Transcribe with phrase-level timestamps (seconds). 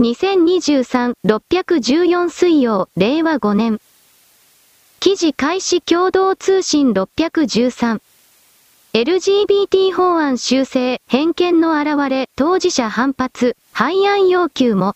[0.00, 3.80] 2023-614水曜、令和5年。
[5.00, 7.98] 記事開始共同通信613。
[8.92, 14.94] LGBT 法案修正、偏見の現れ、当事者反発、廃案要求も。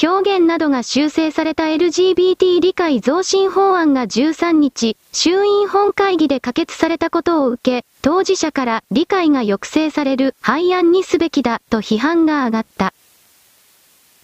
[0.00, 12.94] 表現などが修正された LGBT 理解増進法案が13日、衆院本会議で可決されたことを受け、当事者から理解が抑制される廃案にすべきだと批判が上がった。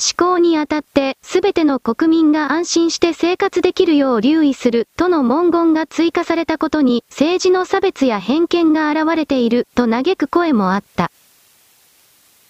[0.03, 11.13] 施行にあたって、すべての国民が安心して生活できるよう留意する、との文言が追加されたことに、政治の差別や偏見が現れている、と嘆く声もあった。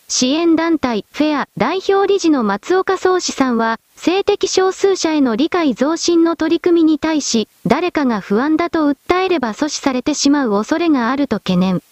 [0.08, 11.82] 支援団体、フェア、代表理事の松岡宗志さんは、性的少数者への理解増進の取り組みに対し、誰かが不安だと訴えれば阻止されてしまう恐れがあると懸念。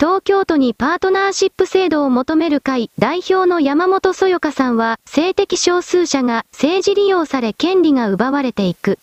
[0.00, 8.98] 東京都にパートナーシップ制度を求める会代表の山本そよかさんは、性的少数者が政治利用され権利が奪われていく。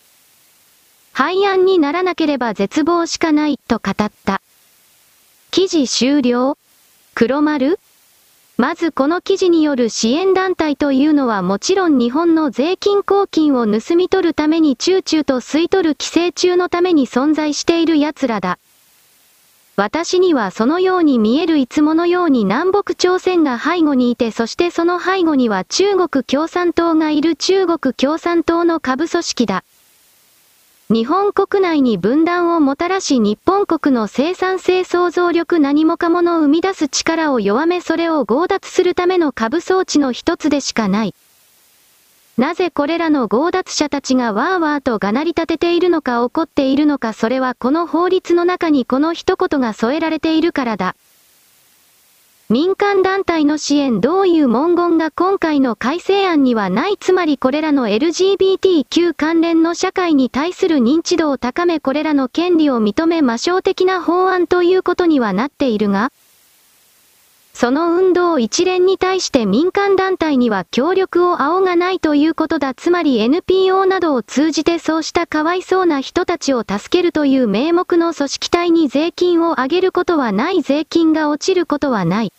[1.14, 4.42] 廃案にならなければ絶望しかないと語った。
[5.50, 6.58] 記事終了
[7.14, 7.80] 黒丸
[8.58, 18.60] まずこの記事による支援団体というのはもちろん日本の税金公金を盗み取るためにチューチューと吸い取る規制中のために存在している奴らだ。
[19.78, 29.64] 私にはそのように見えるいつものように南北朝鮮が背後にいてそしてその背後には中国共産党がいる中国共産党の下部組織だ。
[30.94, 41.16] 日本国内に分断をもたらし日本国の生産性創造力何もかもの生み出す力を弱めそれを強奪するための株装置の一つでしかない。
[42.42, 50.96] なぜこれらの強奪者たちがわーわーとがなり立てているのか怒っているのかそれはこの法律の中にこの一言が添えられているからだ。
[52.50, 66.12] 民間団体の支援どういう文言が今回の改正案にはないつまりこれらの LGBTQ 関連の社会に対する認知度を高めこれらの権利を認め魔性的な法案ということにはなっているが、
[67.54, 72.74] その運動一連に対して民間団体には協力を仰がないということだ。
[72.74, 82.34] つまり NPO などを通じてそうしたかわいそうな人たちを助けるという名目の組織体に税金を上げることはない税金が落ちることはない。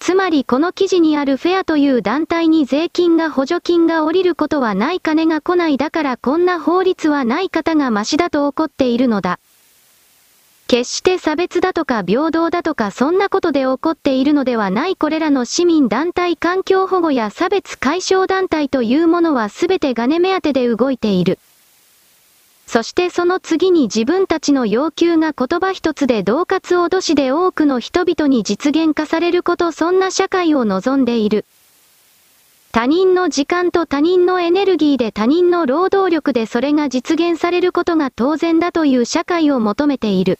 [0.00, 9.38] つまりこの記事にあるフェアという団体に税金が補助金が降りることはない金が来ないだからこんな法律はない方がマシだと怒っているのだ。
[10.72, 21.38] 決して差別だとか平等だとかそんなことで怒っているのではないこれらの市民団体環境保護や差別解消団体というものはすべて金目当てで動いている。
[22.66, 31.44] そしてその次に自分たちの要求が言葉一つで同活を脅しで多くの人々に実現化されることそんな社会を望んでいる。
[32.72, 40.38] 他人の時間と他人のエネルギーで他人の労働力でそれが実現されることが当然だという社会を求めている。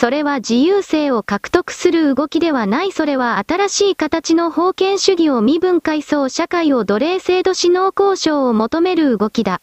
[0.00, 9.60] それは自由性を獲得する動きではないそれは新しい形の封建主義を身分階層社会を奴隷制度指納交渉を求める動きだ。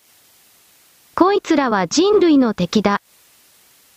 [1.16, 3.02] こいつらは人類の敵だ。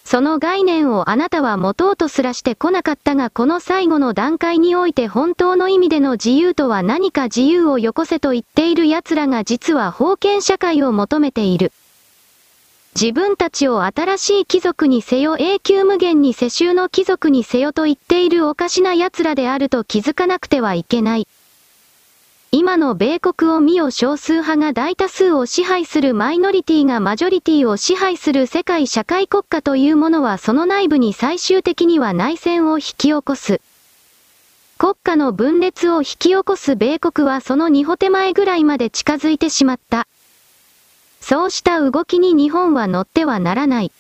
[0.05, 11.73] その概念をあなたは持とうとすらしてこなかったがこの最後の段階において本当の意味での自由とは何か自由をよこせと言っている奴らが実は封建社会を求めている。
[13.01, 21.29] 自分たちを新しい貴族にせよ永久無限に世襲の貴族にせよと言っているおかしな奴らであると気づかなくてはいけない。
[22.51, 33.61] 今の米国を見よ少数派が大多数を支配するマイノリティがマジョリティを支配する世界社会国家というものはその内部に最終的には内戦を引き起こす。
[34.77, 40.09] 国家の分裂を引き起こす米国はその二歩手前ぐらいまで近づいてしまった。
[41.29, 43.93] そうした動きに日本は乗ってはならない。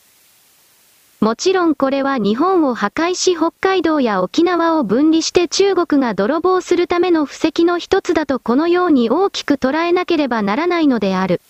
[1.21, 11.43] もちろんこれは日本を破壊し北海道や沖縄を分離して中国が泥棒するための布石の一つだとこのように大きく捉えなければならないのである。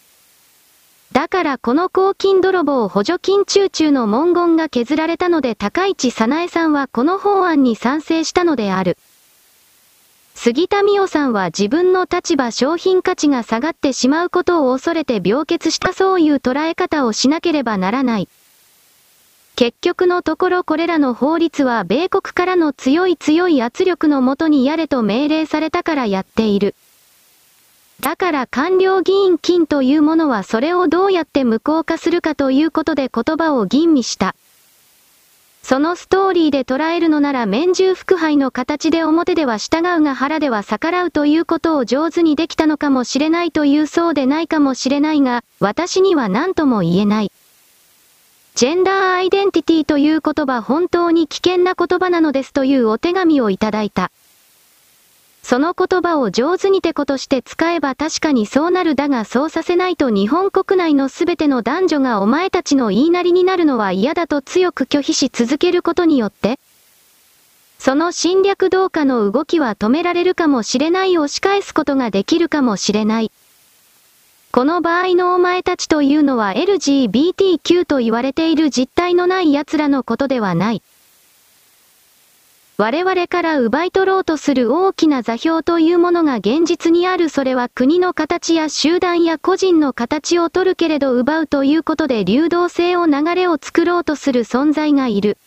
[1.12, 8.99] だからこの公金泥棒補助金中中の文言が削られたので高市早苗さんはこの法案に賛成したのである。
[10.40, 18.29] 杉田美代さんは自分の立場商品価値が下がってしまうことを恐れて病欠したそういう捉え方をしなければならない。
[19.56, 26.76] 結局のところこれらの法律は米国からの強い強い圧力のもとにやれと命令されたからやっている。
[27.99, 34.37] だから官僚議員金というものはそれをどうやって無効化するかということで言葉を吟味した。
[35.62, 47.32] そのストーリーで捉えるのなら面中腹杯の形で表では従うが腹では逆らうということを上手にできたのかもしれないというそうでないかもしれないが、私には何とも言えない。
[48.55, 54.10] ジェンダーアイデンティティという言葉本当に危険な言葉なのですというお手紙をいただいた。
[55.49, 66.61] その言葉を上手にてことして使えば確かにそうなるだがそうさせないと日本国内のすべての男女がお前たちの言いなりになるのは嫌だと強く拒否し続けることによって、
[67.79, 73.33] その侵略同化の動きは止められるかもしれない押し返すことができるかもしれない。
[74.53, 80.83] この場合のお前たちというのは LGBTQ と言われている実体のない奴らのことではない。
[82.81, 95.39] 我々から奪い取ろうとする大きな座標というものが現実にあるそれは国の形や集団や個人の形を取るけれど奪うということで流動性を流れを作ろうとする存在がいる。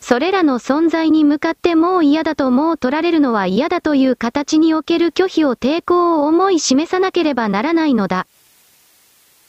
[0.00, 8.26] それらの存在に向かってもう嫌だともう取られるのは嫌だという形における拒否を抵抗を思い示さなければならないのだ。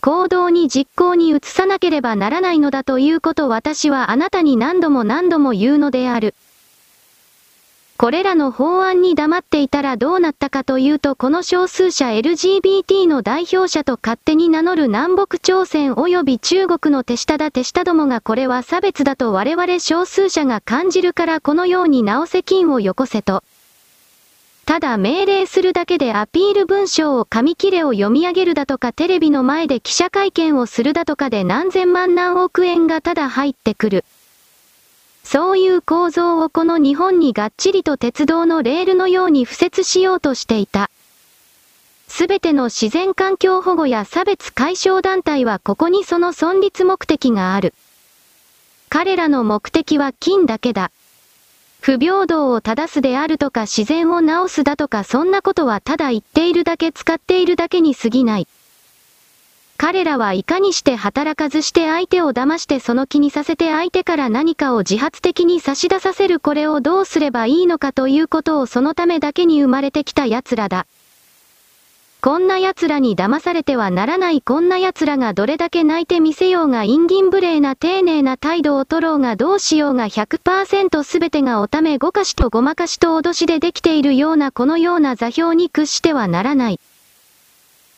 [0.02, 6.36] 行動に実行に移さなければならないのだということ私はあなたに何度も何度も言うのである。
[7.98, 23.44] これらの法案に黙っていたらどうなったかというとこの少数者 LGBT の代表者と勝手に名乗る南北朝鮮及び中国の手下だ手下どもがこれは差別だと我々少数者が感じるからこのように直せ金をよこせと。
[24.68, 34.06] ただ命令するだけでアピール文章を紙切れを読み上げるだとかテレビの前で記者会見をするだとかで何千万何億円がただ入ってくる。
[35.30, 40.90] そういう構造をこの日本にがっちりと鉄道のレールのように付設しようとしていた。
[42.08, 47.74] すべての自然環境保護や差別解消団体はここにその存立目的がある。
[48.88, 50.92] 彼らの目的は金だけだ。
[51.82, 58.48] 不平等を正すであるとか自然を直すだとかそんなことはただ言っているだけ使っているだけに過ぎない。
[59.80, 70.88] 彼らはいかにして働かずして相手を騙してその気にさせて相手から何かを自発的に差し出させるこれをどうすればいいのかということをそのためだけに生まれてきた奴らだ。
[72.20, 86.80] こんな奴らに騙されてはならないこんな奴らがどれだけ泣いてみせようが陰銀無礼な丁寧な態度を取ろうがどうしようが100%全てがおためごかしとごまかしと脅しでできているようなこのような座標に屈してはならない。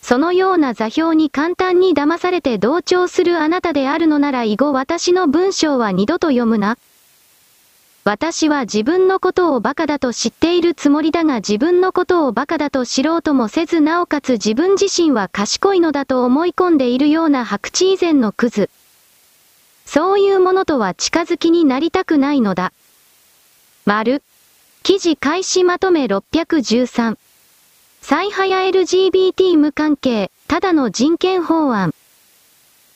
[0.02, 6.78] そのような座標に簡単に騙されて同調するあなたであるのなら以後私の文章は二度と読むな。
[8.06, 18.70] 私は自分のことを馬鹿だと知っているつもりだが自分のことを馬鹿だと知ろうともせずなおかつ自分自身は賢いのだと思い込んでいるような白痴以前のクズ。
[19.86, 22.72] そういうものとは近づきになりたくないのだ。
[23.86, 24.24] 丸。
[24.82, 27.18] 記事開始まとめ613。
[28.10, 31.94] 再早 LGBT 無関係、ただの人権法案。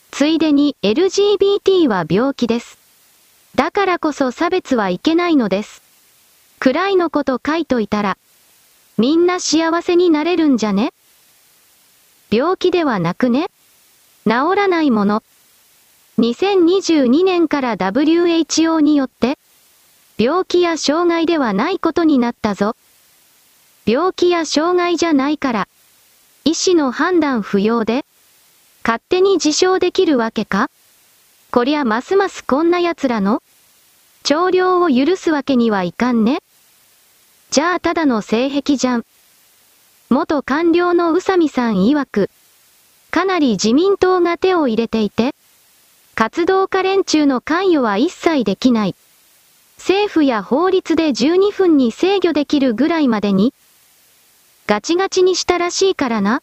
[0.10, 2.80] ついでに LGBT は病気です。
[3.54, 5.84] だからこそ差別はいけないのです。
[6.58, 8.18] くらいのこと書いといたら、
[8.98, 10.94] みんな幸せになれるんじゃね？
[12.32, 13.52] 病気ではなくね？
[14.26, 15.22] 治らないもの。
[16.18, 19.38] 2022年から WHO によって、
[20.18, 22.76] 病気や障害ではないことになったぞ。
[23.86, 25.68] 病気や障害じゃないから。
[26.46, 28.06] 医師の判断不要で
[28.84, 30.70] 勝手に自称できるわけか
[31.52, 33.42] こりゃますますこんな奴らの
[34.24, 36.40] 調量を許すわけにはいかんね。
[37.50, 39.06] じゃあただの性癖じゃん。
[40.10, 42.30] 元官僚の宇佐美さん曰く、
[43.12, 45.36] かなり自民党が手を入れていて、
[46.16, 48.96] 活動家連中の関与は一切できない。
[49.78, 53.54] 政府や法律で12分に制御できるぐらいまでに、
[54.66, 56.42] ガチガチにしたらしいからな。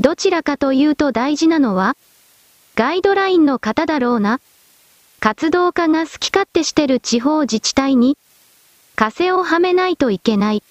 [0.00, 1.96] どちらかというと大事なのは、
[2.74, 4.40] ガイドラインの方だろうな。
[5.20, 8.16] 活動家が好き勝手してる地方自治体に、
[8.96, 10.62] 枷をはめないといけない。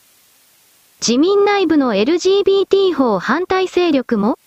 [1.00, 4.38] 自民内部の LGBT 法反対勢力も、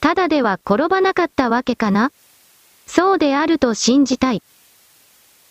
[0.00, 2.12] ただでは転ばなかったわけかな。
[2.86, 4.42] そうであると信じたい。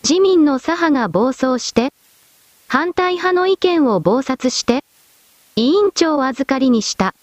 [0.08, 1.92] 自民の左派が暴走して、
[2.68, 4.84] 反対派の意見を暴殺して、
[5.56, 7.14] 委員長を預かりにした。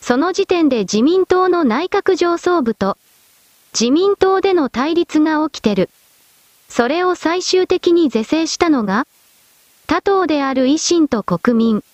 [0.00, 2.96] その時点で自民党の内閣上層部と、
[3.72, 5.90] 自民党での対立が起きてる。
[6.68, 9.06] それを最終的に是正したのが、
[9.86, 11.84] 他党である維新と国民。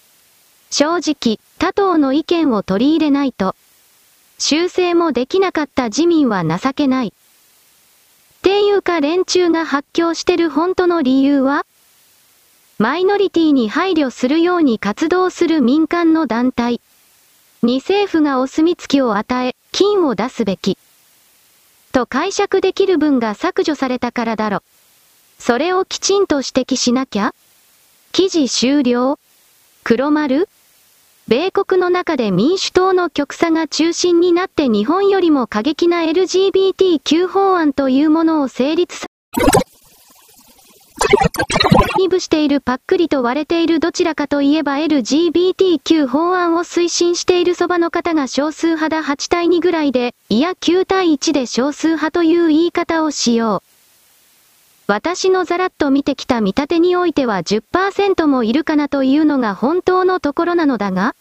[0.71, 3.55] 正直、他党の意見を取り入れないと、
[4.39, 7.13] 修正もできなかった自民は情けない。
[8.43, 11.67] 丁声優化連中が発狂してる本当の理由は
[12.85, 16.83] マイノリティに配慮するように活動する民間の団体。
[17.63, 20.77] に政府がお墨付きを与え、金を出すべき。
[21.93, 24.63] と解釈できる分が削除されたからだろ。
[25.39, 27.35] それをきちんと指摘しなきゃ
[28.13, 29.19] 記事終了
[29.83, 30.51] 黒丸
[31.27, 39.07] 米国の中で民主党の極左が中心になって日本よりも過激な LGBTQ 法案というものを成立さ、
[41.99, 53.63] 二部しているパックリと割れているどちらかといえば LGBTQ 法案を推進しているそばの方が少数派だ8対2ぐらいで、いや9対1で少数派という言い方をしよう。
[54.87, 61.15] 私のざらっと見てきた見立てにおいては10%もいるかなというのが本当のところなのだが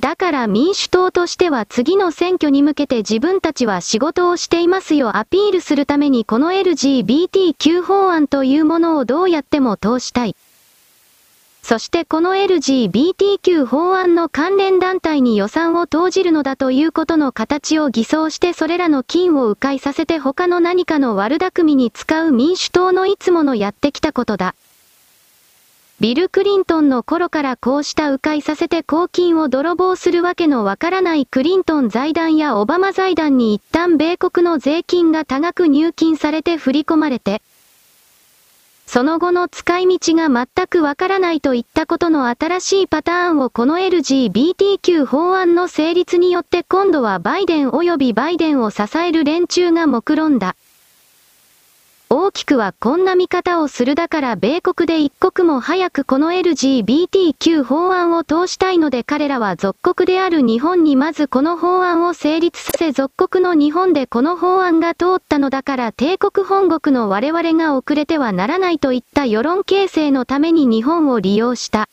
[0.00, 10.36] だから民主党としては次の選挙に向けて自分たちは仕事をしていますよアピールするためにこの LGBTQ 法案というものをどうやっても通したい。
[11.62, 24.54] そしてこの LGBTQ 法案の関連団体に予算を投じるのだということの形を偽装してそれらの金を迂回させて他の何かの悪巧みに使う民主党のいつものやってきたことだ。
[26.00, 37.42] ビル・クリントンの頃からこうした迂回させて公金を泥棒するわけのわからないクリントン財団やオバマ財団に一旦米国の税金が多額入金されて振り込まれて、
[38.86, 50.54] その後の使い道が全くわからないといったことの新しいパターンをこの LGBTQ 法案の成立によって今度はバイデン及びバイデンを支える連中が目論んだ。
[52.10, 71.90] 大きくはこんな見方をするだから米国で一刻も早くこの LGBTQ 法案を通したいので彼らは属国である日本にまずこの法案を成立させ属国の日本でこの法案が通ったのだから帝国本国の我々が遅れてはならないといった世論形成のために日本を利用した。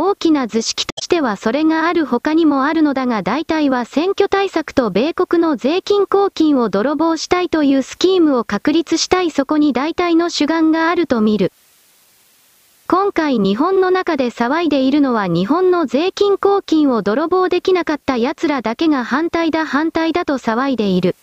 [0.00, 11.50] 大きな図式としてはそれがある他にもあるのだが大体は選挙対策と米国の税金公金を泥棒したいというスキームを確立したいそこに大体の主眼があると見る。
[12.86, 21.16] 今回日本の中で騒いでいるのは日本の税金公金を泥棒できなかった奴らだけが反対だ反対だと騒いでいる。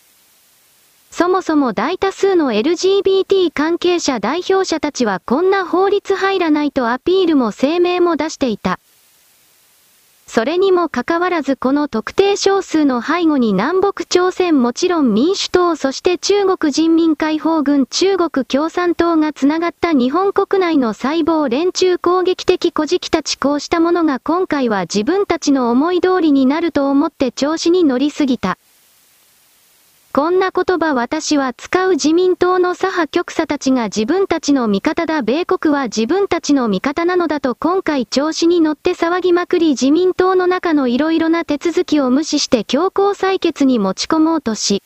[1.17, 8.81] そもそも大多数の LGBT 関係者代表者たちはこんな法律入らないとアピールも声明も出していた。
[10.27, 28.57] それにもかかわらずこの特定少数の背後に南北朝鮮もちろん民主党そして中国人民解放軍中国共産党がつながった日本国内の細胞連中攻撃的古事記たちこうしたものが今回は自分たちの思い通りになると思って調子に乗りすぎた。
[30.15, 44.81] こんな言葉私は使う自民党の左派局者たちが自分たちの味方だ米国は自分たちの味方なのだと今回調子に乗って騒ぎまくり自民党の中の色々な手続きを無視して強行採決に持ち込もうとし、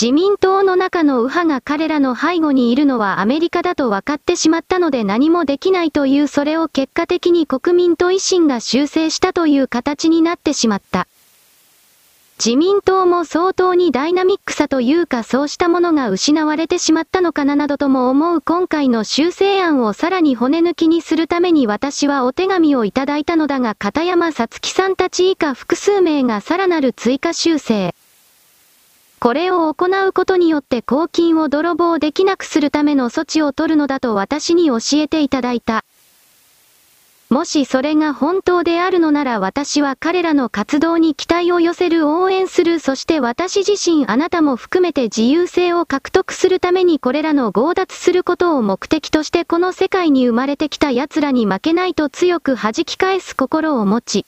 [0.00, 11.08] 自民党の中の右派が彼らの背後にいるのはアメリカだと分かってしまったので何もできないというそれを結果的に国民と維新が修正したという形になってしまった。
[12.44, 27.94] 自民党も相当にダイナミックさというかそうしたものが失われてしまったのかななどとも思う今回の修正案をさらに骨抜きにするために私はお手紙をいただいたのだが片山さつきさんたち以下複数名がさらなる追加修正。
[29.20, 35.84] これを行うことによって公金を泥棒できなくするための措置を取るのだと私に教えていただいた。
[37.32, 54.26] もしそれが本当であるのなら私は彼らの活動に期待を寄せる応援するそして私自身あなたも含めて自由性を獲得するためにこれらの強奪することを目的としてこの世界に生まれてきた奴らに負けないと強く弾き返す心を持ち、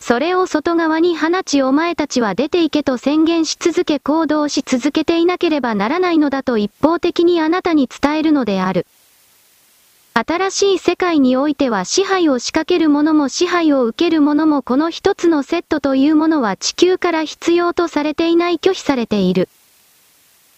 [0.00, 8.84] それを外側に放ちお前たちは出て行けと宣言し続け行動し続けていなければならないのだと一方的にあなたに伝えるのである。
[10.26, 19.48] 新しい世界においては支配を仕掛ける者も支配を受ける者もこの一つのセットというものは地球から必要とされていない拒否されている。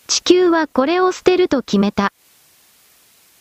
[0.06, 2.10] 地球はこれを捨てると決めた。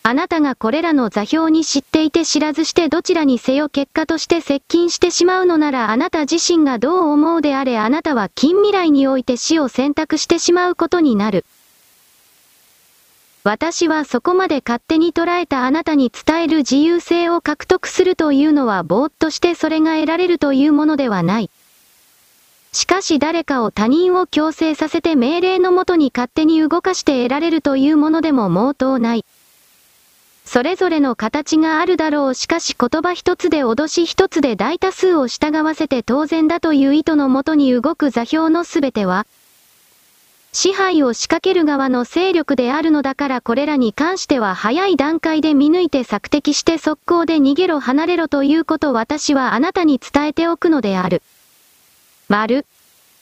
[0.04, 11.46] あなたがこれらの座標に知っていて知らずしてどちらにせよ結果として接近してしまうのならあなた自身がどう思うであれあなたは近未来において死を選択してしまうことになる。
[13.44, 21.50] 私はそこまで勝手に捉えたあなたに伝える自由性を獲得するというのはぼーっとしてそれが得られるというものではない。
[22.74, 29.26] しかし誰かを他人を強制させて命令のもとに勝手に動かして得られるというものでも毛頭ない。
[30.44, 39.26] それぞれの形があるだろうしかし言葉一つで脅し一つで大多数を従わせて当然だという意図のもとに動く座標のすべては、
[40.52, 51.22] 支配を仕掛ける側の勢力であるのだからこれらに関しては早い段階で見抜いて索敵して速攻で逃げろ離れろということ私はあなたに伝えておくのである。
[52.28, 52.66] 丸。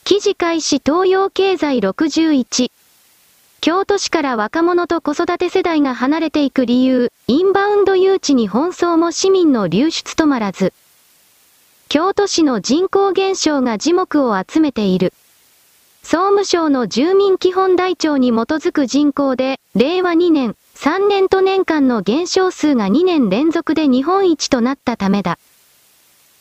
[0.06, 2.72] 記事開始東洋経済61。
[3.60, 10.72] 京都市から若者と子育て世代が離れていく理由、インバウンド誘致に奔走も市民の流出止まらず。
[11.90, 15.12] 京都市の人口減少が耳目を集めている。
[16.10, 25.38] 総務省の住民基本台帳に基づく人口で、令和2年、3年と年間の減少数が2年連続で日本一となったためだ。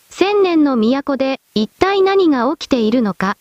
[0.08, 3.37] 千年の都で一体何が起きているのか。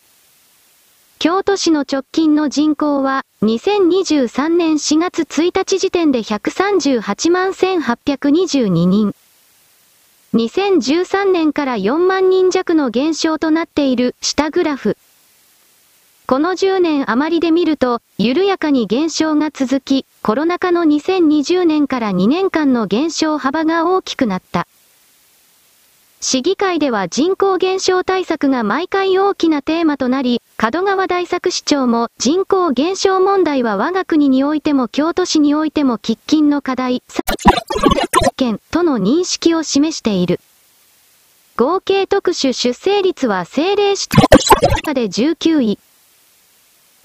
[1.19, 9.13] 京都市の直近の人口は、2023年4月1日時点で138万1822人。
[10.33, 14.97] 2013年から4万人弱の減少となっている下グラフ。
[16.27, 24.65] この10年余りで見ると、緩やかに減少が続き、コロナ禍の2020年から2年間の減少幅が大きくなった。
[26.21, 37.03] 市議会では人口減少対策が毎回大きなテーマとなり、門川大作市長も人口減少問題は我が国においても京都市においても喫緊の課題、
[38.35, 40.39] 県との認識を示している。
[41.55, 44.07] 合計特殊出生率は政令指
[44.85, 45.77] 定で19位。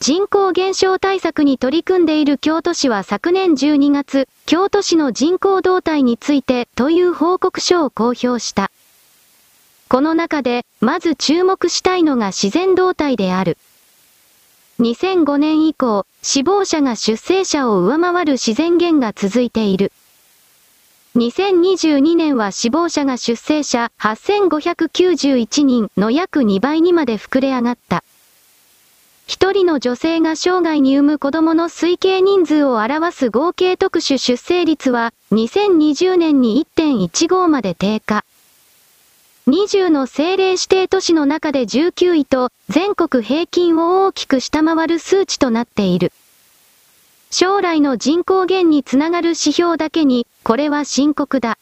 [0.00, 8.71] 人口減少対策に取り組んでいる京都市は昨年12月、京都市の人口動態についてという報告書を公表した。
[9.88, 13.59] この中で、まず注目したいのが自然動態である。
[14.80, 19.92] 2005年以降、死亡者が出生者を上回る自然減が続いている。
[21.14, 28.02] 2022年は死亡者が出生者8591人の約2倍にまで膨れ上がった。
[29.30, 38.25] 一人の女性が生涯に産む子供の推計人数を表す合計特殊出生率は、2020年に1.15まで低下。
[39.47, 46.10] 20の政令指定都市の中で19位と、全国平均を大きく下回る数値となっている。
[47.30, 51.56] 将来の人口減につながる指標だけに、これは深刻だ。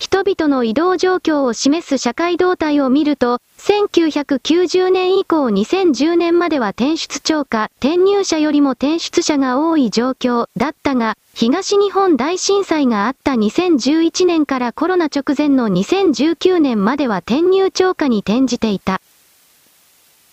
[0.00, 19.02] 人々の移動状況を示す社会動態を見ると、1990年以降2010年までは転出超過、転入者よりも転出者が多い状況だったが、東日本大震災があった2011年からコロナ直前の2019年までは転入超過に転じていた。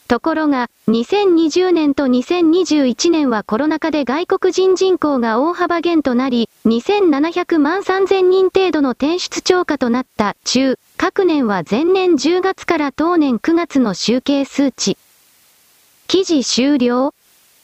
[0.08, 14.98] ところが、2020年と2021年はコロナ禍で外国人人口が大幅減となり、2700万3000人程度の転出超過となった中、各年は前年10月から当年9月の集計数値。
[16.08, 17.14] 記事終了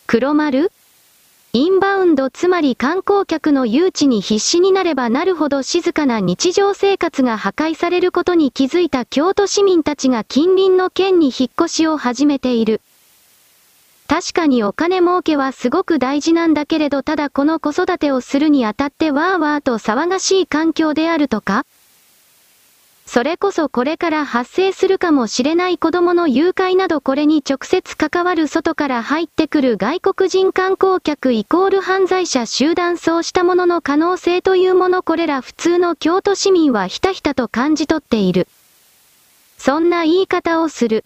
[0.06, 0.72] 黒丸
[1.56, 12.82] インバウンドつまり観光客の誘致に必死になればなるほど静かな日常生活が破壊されることに気づいた京都市民たちが近隣の県に引っ越しを始めている。
[14.08, 21.68] 確かにお金儲けはすごく大事なんだけれどただこの子育てをするにあたってわーわーと騒がしい環境であるとか？
[23.06, 38.48] それこそこれから発生するかもしれない子供の誘拐などこれに直接関わる外から入ってくる外国人観光客イコール犯罪者集団そうしたものの可能性というものこれら普通の京都市民はひたひたと感じ取っている。
[39.58, 41.06] そんな言い方をする。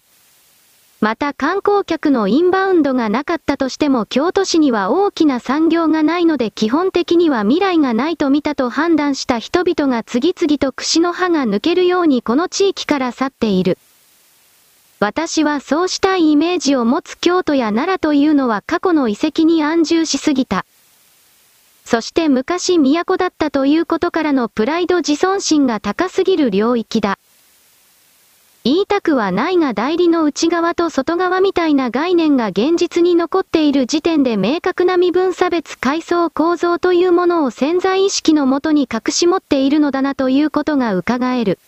[1.00, 13.78] また観光客のインバウンドがなかったとしても京都市には大きな産業がないので基本的には未来がないと見たと判断した人々が次々と串の刃が抜けるようにこの地域から去っている。
[14.98, 20.66] 私はそうしたいイメージを持つ京都や奈良というのは過去の遺跡に安住しすぎた。
[21.84, 27.20] そして昔都だったということからのプライド自尊心が高すぎる領域だ。
[28.64, 41.58] 言いたくはないが代理の内側と外側みたいな概念が現実に残っている時点で明確な身分差別階層構造というものを潜在意識のもとに隠し持っているのだなということが伺える。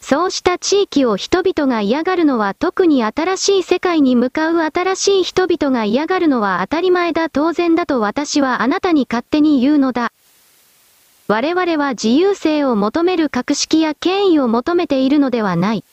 [0.00, 10.12] そうした地域を人々が嫌がるのは特に新しい世界に向かう新しい人々が嫌がるのは当たり前だ当然だと私はあなたに勝手に言うのだ。
[11.26, 15.84] 我々は自由性を求める格式や権威を求めているのではない。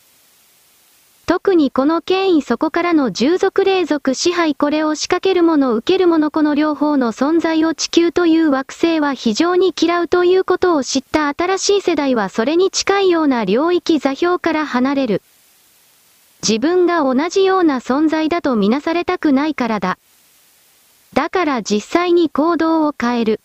[1.26, 15.22] 特にこの権威そこからの従属霊族支配これを仕掛ける者受ける者この両方の存在を地球という惑星は非常に嫌うということを知った新しい世代はそれに近いような領域座標から離れる。
[16.46, 19.98] 自分が同じような存在だとみなされたくないからだ。
[21.14, 23.40] だから実際に行動を変える。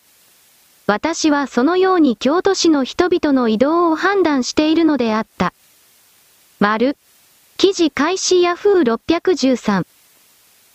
[0.87, 5.53] 私はそのように京都市の人々の移動を判断しているのであった。
[6.61, 6.95] 丸。
[7.57, 9.85] 記事開始ヤフー613。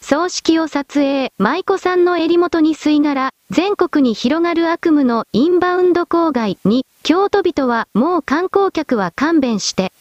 [0.02, 9.94] 葬式を撮影、舞妓さんの襟元に吸い殻、全国に広がる悪夢のインバウンド郊外に、京都人はもう観光客は勘弁して。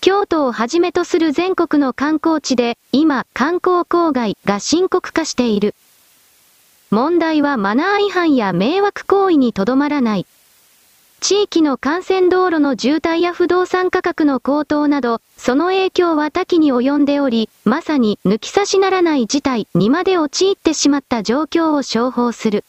[0.00, 5.74] 京都をはじめとする全国の観光地で、今、観光郊外が深刻化している。
[6.92, 10.26] 問題はマナー違反や迷惑行為にとどまらない。
[11.20, 22.62] 地域の幹線道路の渋滞や不動産価格の高騰など、その影響は多岐に及んでおり、まさに抜き差しならない事態にまで陥ってしまった状況を商法する。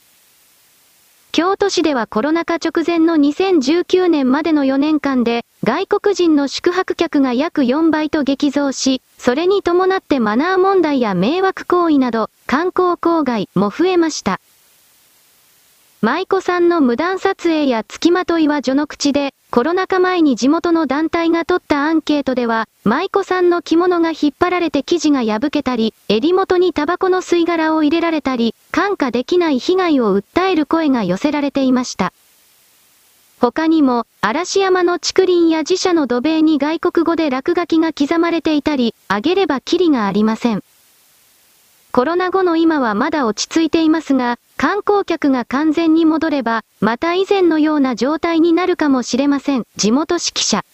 [1.33, 14.39] 京都市ではコロナ禍直前の2019年までの4年間で、外国人の宿泊客が約4倍と激増し、それに伴ってマナー問題や迷惑行為など、観光郊外も増えました。
[16.03, 32.11] 舞妓さんの無断撮影や付きまといは序の口で、コロナ禍前に地元の団体が取ったアンケートでは、舞妓さんの着物が引っ張られて生地が破けたり、襟元にタバコの吸い殻を入れられたり、感化できない被害を訴える声が寄せられていました。
[33.39, 40.63] 他にも、嵐山の竹林や自社の土塀に外国語で落書きが刻まれていたり、あげればキリがありません。
[41.91, 49.65] コロナ後の今はまだ落ち着いていますが、観光客が完全に戻れば、また以前のような状態になるかもしれません。
[49.77, 50.65] 地元指揮者。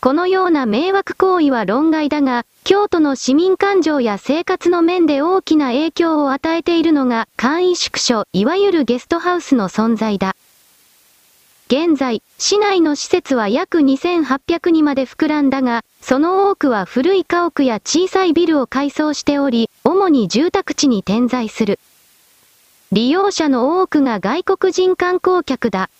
[0.00, 10.36] このような迷惑行為は論外だが、京都の市民感情や生活の面で大きな影響を与えているのが、簡易宿所、いわゆるゲストハウスの存在だ。
[11.66, 21.80] 現在、市内の施設は約2800にまで膨らんだが、その多くは古い家屋や小さいビルを改装しており、主に住宅地に点在する。
[22.92, 25.90] 利用者の多くが外国人観光客だ。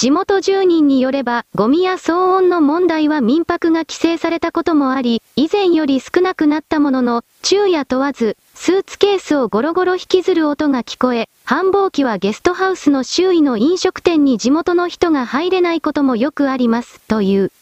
[0.00, 17.52] 地元住人によれば、ゴミや騒音の問題は民泊が規制されたこともあり、以前より少なくなったものの、昼夜問わず、スーツケースをゴロゴロ引きずる音が聞こえ、繁忙期はゲストハウスの周囲の飲食店に地元の人が入れないこともよくあります、という。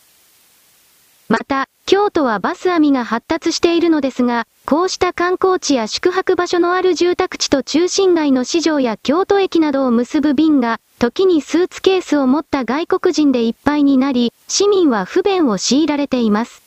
[1.29, 16.61] また、京都はバス網が発達しているのですが、こうした観光地や宿泊場所のある住宅地と中心街の市場や京都駅などを結ぶ便が、時にスーツケースを持った外国人でいっぱいになり、市民は不便を強いられています。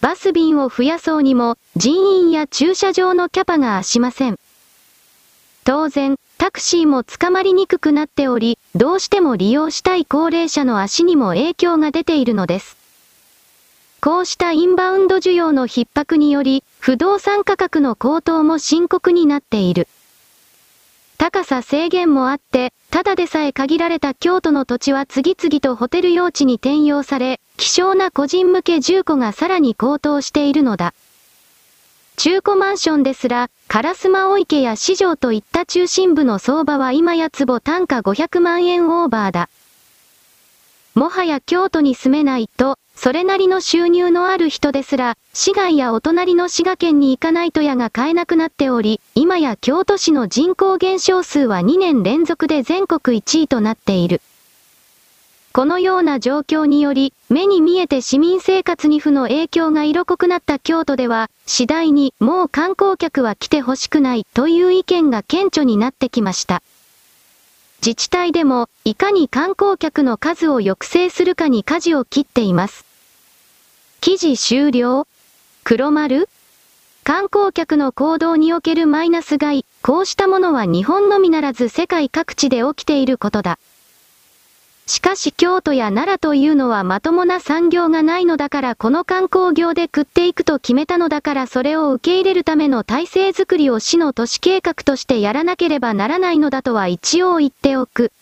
[0.00, 4.40] バス便を増やそうにも、人員や駐車場のキャパが足しません。
[5.62, 12.79] 当然、タクシーも捕まりにくくなっており、どうしても利用したい高齢者の足にも影響が出ているのです。
[14.02, 19.88] こうしたインバウンド需要の逼迫により、不動産価格の高騰も深刻になっている。
[21.18, 30.94] 高さ制限もあって、ただでさえ限られた京都の土地は次々とホテル用地に転用され、希少な個人向け住戸がさらに高騰しているのだ。
[32.16, 39.50] 中古マンションですら、烏丸池や市場といった中心部の相場は今や坪単価500万円オーバーだ。
[40.94, 54.20] もはや京都に住めないと、それなりの収入のある人ですら、市外やお隣の滋賀県に行かないとやが買えなくなっており、今や京都市の人口減少数は2年連続で全国1位となっている。
[55.54, 66.62] このような状況により、目に見えて市民生活に負の影響が色濃くなった京都では、次第にもう観光客は来てほしくないという意見が顕著になってきました。
[67.80, 72.89] 自治体でも、いかに観光客の数を抑制するかに舵を切っています。
[74.02, 75.06] 記事終了？
[75.62, 76.26] 黒丸？
[77.04, 83.58] 観光客の行動におけるマイナス害、こうしたものは日本のみならず世界各地で起きていることだ。
[84.86, 98.12] しかし京都や奈良というのはまともな産業がないのだからこの観光業で食っていくと決めたのだからそれを受け入れるための体制づくりを市の都市計画としてやらなければならないのだとは一応言っておく。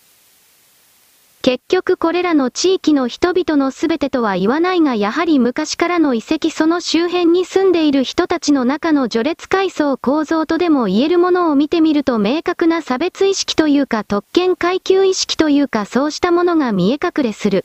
[1.49, 17.65] 結局これらの地域の人々の全てとは言わないがやはり昔からの遺跡その周辺に住んでいる人たちの中の序列階層構造とでも言えるものを見てみると明確な差別意識というか特権階級意識というかそうしたものが見え隠れする。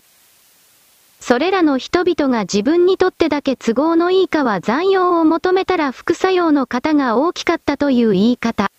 [1.19, 8.71] それらの人々が自分にとってだけ都合のいいかは残用を求めたら副作用の方が大きかったという言い方。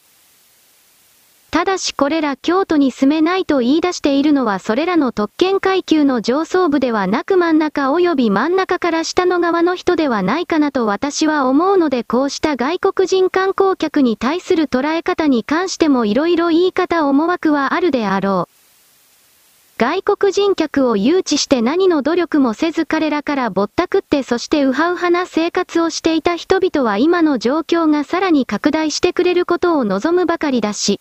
[1.55, 19.79] ただしこれら京都に住めないと言い出しているのはそれらの特権階級の上層部ではなく真ん中及び真ん中から下の側の人ではないかなと私は思うのでこうした外国人観光客に対する捉え方に関しても色々言い方思惑はあるであろう。
[19.79, 31.01] 外国人客を誘致して何の努力もせず彼らからぼったくってそしてウハウハな生活をしていた人々は今の状況がさらに拡大してくれることを望むばかりだし、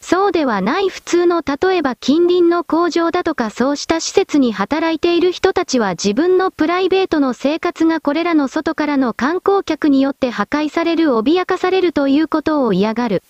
[0.00, 13.22] そうではない普通の例えば近隣の工場だとかそうした施設に働いている人たちは自分のプライベートの生活がこれらの外からの観光客によって破壊される脅かされるということを嫌がる。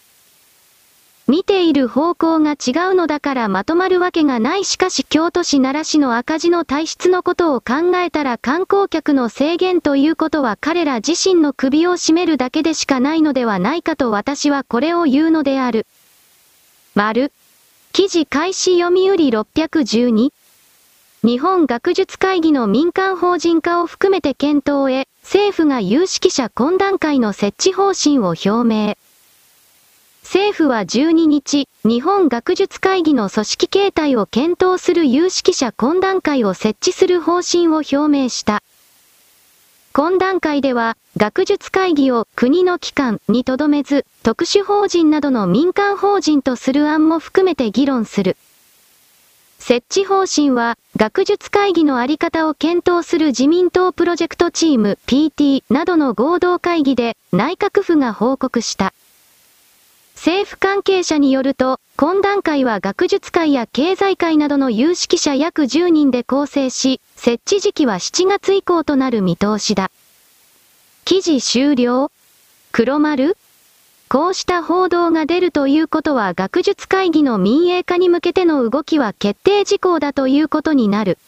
[1.26, 15.86] 見ている方向が違うのだからまとまるわけがないしかし京都市奈良市の赤字の体質のことを考えたら観光客の制限ということは彼ら自身の首を絞めるだけでしかないのではないかと私はこれを言うのである。
[17.00, 17.32] 丸。
[17.94, 20.32] 記事開始読売612
[21.22, 28.98] 日本学術会議の民間法人化を含めて検討へ、政府が有識者懇談会の設置方針を表明。
[30.22, 38.60] 政府は12日、日本学術会議の組織形態を検討する有識者懇談会を設置する方針を表明した。
[39.92, 48.36] 懇談会では、学術会議を国の機関にとどめず、特殊法人などの民間法人とする案も含めて議論する。
[49.58, 58.94] 設置方針は、学術会議のあり方を検討する自民党プロジェクトチーム PT などの合同会議で内閣府が報告した。
[60.14, 69.90] 政府関係者によると、懇談会は学術会や経済界などの有識者約10人で構成し、設置時期は7月以降となる見通しだ。
[71.04, 72.10] 記事終了？
[72.72, 73.36] 黒丸？
[74.08, 81.18] こうした報道が出るということは学術会議の民営化に向けての動きは決定事項だということになる。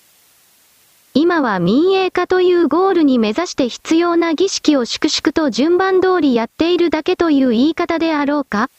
[1.12, 8.70] 今は民営化というゴールに目指して必要な儀式を粛々と順番通りやっているだけという言い方であろうか？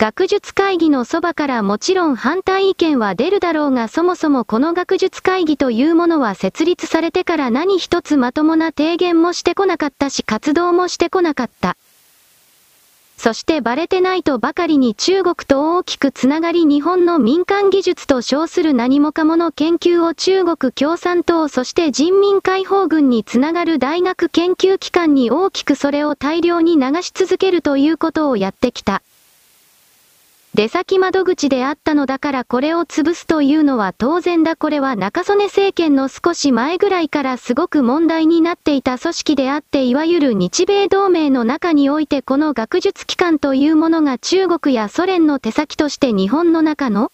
[0.00, 11.76] 学術会議のそばからもちろん反対意見は出るだろうがそもそもこの学術会議というものは設立されてから何一つまともな提言もしてこなかったし活動もしてこなかった。
[13.18, 29.02] そしてバレてないとばかりに中国と大きくつながり日本の民間技術と称する何もかもの研究を中国共産党そして人民解放軍につながる大学研究機関に大きくそれを大量に流し続けるということをやってきた。
[30.54, 47.12] 出先窓口であったのだからこれを潰すというのは当然だこれは中曽根政権の少し前ぐらいからすごく問題になっていた組織であっていわゆる日米同盟の中においてこの学術機関というものが中国やソ連の手先として日本の中の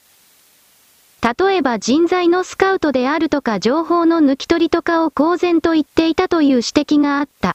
[1.22, 7.54] 例えば人材のスカウトであるとか情報の抜き取りとかを公然と言っていたという指摘があった。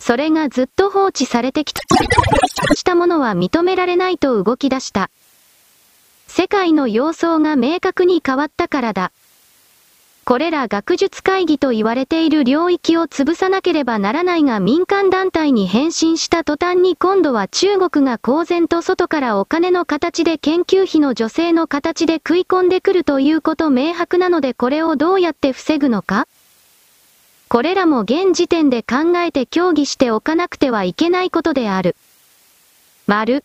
[0.00, 1.82] それがずっと放置されてきた。
[2.74, 5.10] したものは認められないと動き出した。
[6.26, 9.12] 世界の様相が明確に変わったからだ。
[10.24, 26.28] これら学術会議と言われている領域を潰さなければならないが民間団体に変身した途端に今度は中国が公然と外からお金の形で研究費の助成の形で食い込んでくるということ明白なのでこれをどうやって防ぐのか
[27.50, 31.96] これらも現時点で考えて協議しておかなくてはいけないことである。
[33.08, 33.42] 丸。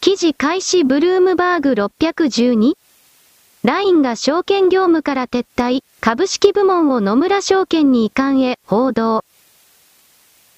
[0.00, 2.74] 記事開始ブルームバーグ 612?
[3.62, 9.24] ラインが証券業務から撤退、株式部門を野村証券に移管へ、報道。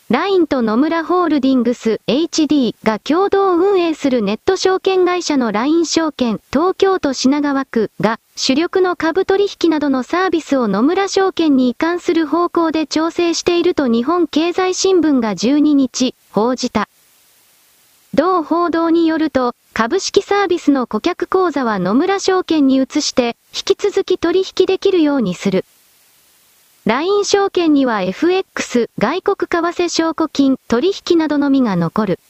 [0.08, 16.88] ラインと野村ホールディングス HD が共同運営するネット証券会社の LINE 証券東京都品川区が主力の株取引などのサービスを野村証券に移管する方向で調整していると日本経済新聞が12日報じた。
[18.14, 25.64] 同報道によると、株式サービスの顧客口座は野村証券に移して、引き続き取引できるようにする。
[26.86, 32.20] LINE 証券には FX、外国為替証拠金、取引などのみが残る。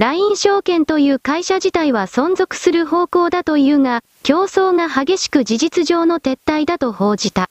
[0.00, 7.50] LINE 証券という会社自体は存続する方向だというが、競争が激しく事実上の撤退だと報じた。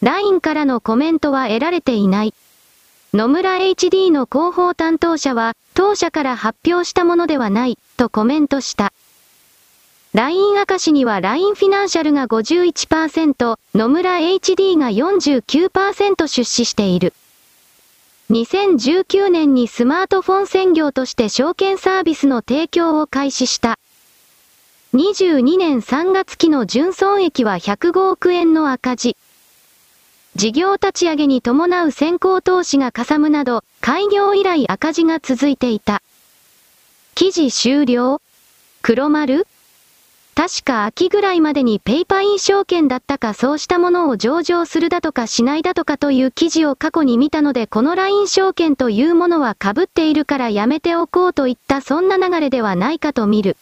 [0.00, 2.32] LINE からのコメントは得られていない。
[3.12, 8.94] 野村 HD の広報担当者は、当社から発表したものではない、とコメントした。
[10.14, 17.12] LINE 明石には LINE フィナンシャルが51%、野村 HD が49%出資している。
[18.30, 23.78] 2019年にスマートフォン専業として証券サービスの提供を開始した。
[24.94, 29.16] 22年3月期の純損益は105億円の赤字。
[30.34, 36.02] 事業立ち上げに伴う先行投資がかさむなど、開業以来赤字が続いていた。
[37.14, 38.20] 記事終了
[38.82, 39.46] 黒丸
[40.36, 53.56] 確か秋ぐらいまでにペイパイン証券だったかそうしたものを上場するだとかしないだとかという記事を過去に見たのでこの LINE 証券というものは被っているからやめておこうといったそんな流れではないかと見る。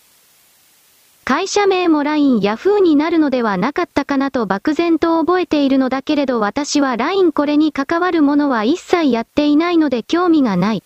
[1.25, 10.83] 会社名も LINE ヤフーになるのではなかったかなと漠然と覚えているのだけれど私は LINE これに関わるものは一切やっていないので興味がない。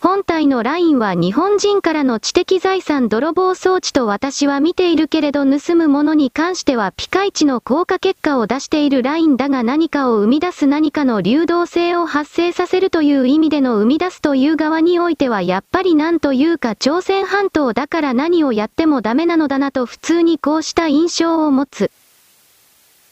[0.00, 21.90] 本体のラインは日本人からの知的財産泥棒装置と私は見ているけれど盗むものに関してはピカイチの効果結果を出しているラインだが何かを生み出す何かの流動性を発生させるという意味での生み出すという側においてはやっぱりなんというか朝鮮半島だから何をやってもダメなのだなと普通にこうした印象を持つ。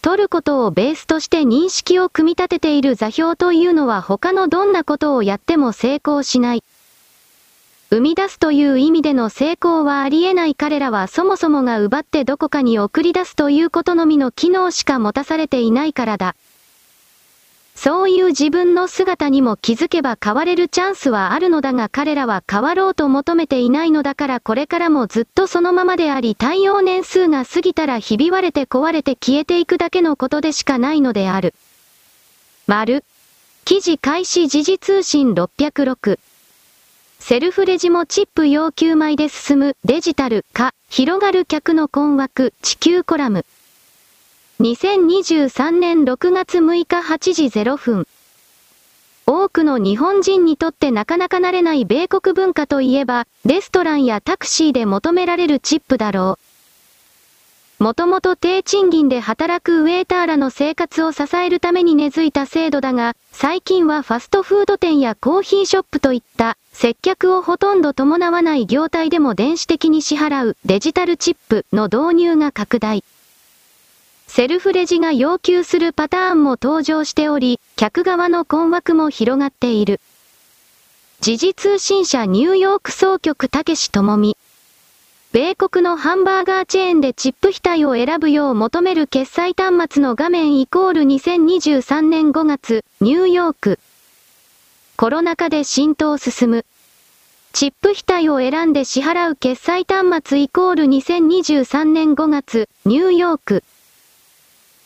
[0.03, 6.63] 取ることをベースとして認識を組み立てている座標というのは他のどんなことをやっても成功しない。
[7.91, 16.35] 生み出すという意味での成功はありえない彼らはそもそもが奪ってどこかに送り出すということのみの機能しか持たされていないからだ。
[17.77, 31.55] そういう自分の姿にも気づけば変われるチャンスはあるのだが彼らは変わろうと求めていないのだからこれからもずっとそのままであり対応年数が過ぎたらひび割れて壊れて消えていくだけのことでしかないのである。
[32.67, 33.05] 丸。
[33.67, 36.19] 記事開始時事通信606。
[37.29, 43.45] セルフレジもチップ要求米で進むデジタル化、広がる客の困惑、地球コラム。
[44.61, 48.07] 2023年6月6日8時0分。
[49.27, 56.46] 多くの日本人にとってなかなか慣れない米国文化といえば、レストランやタクシーで求められるチップだろう。
[57.79, 73.05] もともと低賃金で働くウェーターらの生活を支えるために根付いた制度だが、最近はファストフード店やコーヒーショップといった接客をほとんど伴わない業態でも電子的に支払うデジタルチップの導入が拡大。
[74.27, 80.01] セルフレジが要求するパターンも登場しており、客側の困惑も広がっている。
[81.21, 84.37] 時事通信社ニューヨーク総局たけし智美。
[85.33, 93.79] 米国のハンバーガーチェーンでチップ額を選ぶよう求める決済端末の画面イコール2023年5月、ニューヨーク。
[94.97, 96.65] コロナ禍で浸透進む。
[97.53, 103.65] チップ額を選んで支払う決済端末イコール2023年5月、ニューヨーク。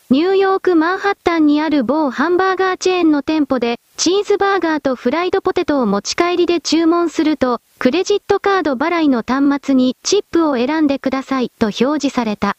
[0.09, 12.57] ニューヨークマンハッタンにある某ハンバーガーチェーンの店舗で、チーズバーガーとフライドポテトを持ち帰りで注文すると、クレジットカード払いの端末にチップを選んでくださいと表示された。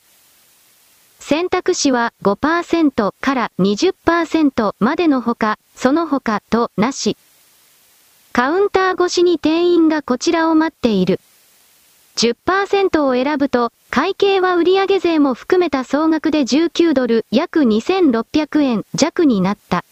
[1.19, 7.17] 選択肢は5%から20%までのほか、その他となし。
[8.33, 11.19] カウンター越しに店員がこちらを待っている。
[12.15, 19.85] 10%を選ぶと、会計は売上税も含めた総額で19ドル、約2600円弱になった。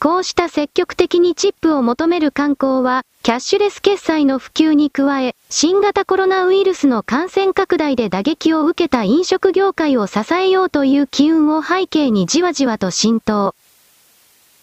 [0.00, 13.56] こうした積極的にチップを求める観光は、キャッシュレス決済の普及に加え、新型コロナウイルスの感染拡大で打撃を受けた飲食業界を支えようという機運を背景にじわじわと浸透。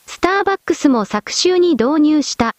[0.06, 2.56] スターバックスも昨週に導入した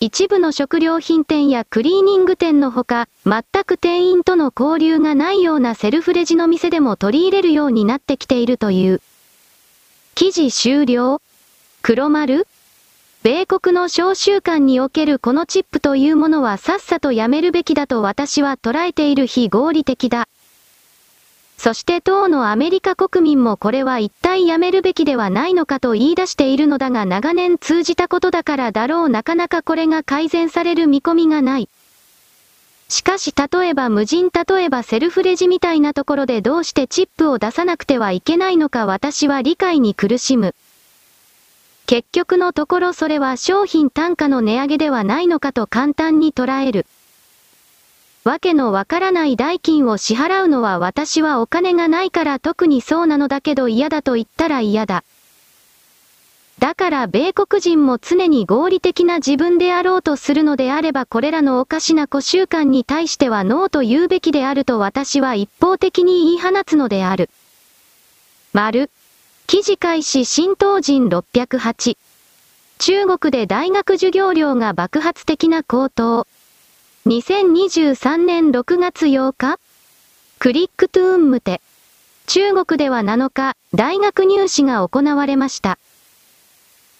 [0.00, 9.00] 一部の食料品店やクリーニング店のほか、全く店員との交流がないようなセルフレジの店でも取り入れるようになってきているという。
[10.14, 11.20] 記事終了
[11.86, 12.48] 黒丸？
[13.22, 20.26] 米国の小習慣におけるこのチップというものはさっさとやめるべきだと私は捉えている非合理的だ。
[21.56, 31.68] そして当のアメリカ国民もこれは一体やめるべきではないのかと言い出しているのだが長年通じたことだからだろうなかなかこれが改善される見込みがない。
[32.88, 40.56] しかし例えば無人例えばセルフレジみたいなところでどうしてチップを出さなくてはいけないのか私は理解に苦しむ。
[41.86, 46.84] 結局のところそれは商品単価の値上げではないのかと簡単に捉える。
[48.24, 55.04] わけのわからない代金を支払うのは私はお金がないから特にそうなのだけど嫌だと言ったら嫌だ。
[56.58, 67.30] だから米国人も常に合理的な自分であろうとするのであればこれらのおかしな古習慣に対してはノーと言うべきであると私は一方的に言い放つのである。
[68.52, 68.90] 丸。
[69.48, 71.96] 記事開始新東人608。
[72.78, 76.26] 中国で大学授業料が爆発的な高騰。
[77.06, 79.60] 2023年6月8日
[80.40, 81.60] クリックトゥーンムテ。
[82.26, 85.78] 中国では7日、大学入試が行われました。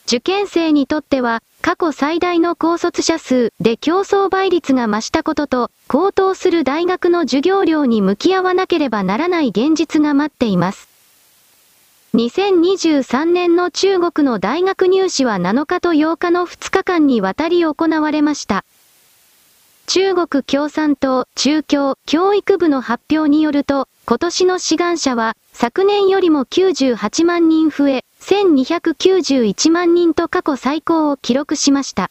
[0.06, 10.95] 受験生にとっては、過去最大の高卒者数で競争倍率が増したことと、高騰する大学の授業料に向き合わなければならない現実が待っています。
[12.16, 18.64] 2023年の中国の大学入試は7日と8日の2日間にわたり行われました。
[19.86, 32.10] 中国共産党中共教育部の発表によると、今年の志願者は昨年よりも98万人増え、1291万人と過去最高を記録しました。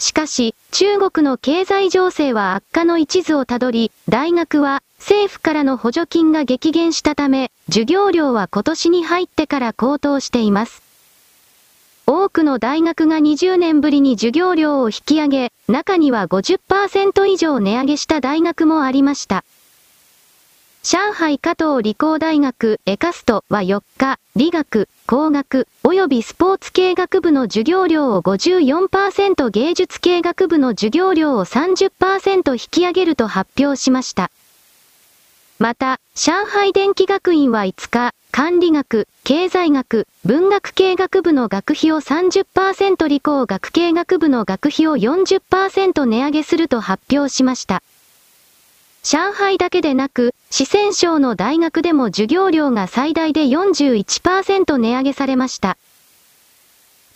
[0.00, 10.82] しかし、中国の経済情勢は悪化の一途をたどり、大学は政府からの補助金が激減したため、授業料は今年に入ってから高騰しています。
[12.06, 19.44] 多くの大学が20年ぶりに授業料を引き上げ、中には50%以上値上げした大学もありました。
[20.84, 34.30] 上海加藤理工大学エカストは4日、理学、工学、及びスポーツ系学部の授業料を54%芸術系学部の授業料を30%引き上げると発表しました。
[35.58, 47.82] また、上海電気学院は5日、管理学、経済学、文学系学部の学費を30%理工学系学部の学費を40%値上げすると発表しました。
[49.02, 55.78] 上海だけでなく、四川省の大学でも授業料が最大で41%値上げされました。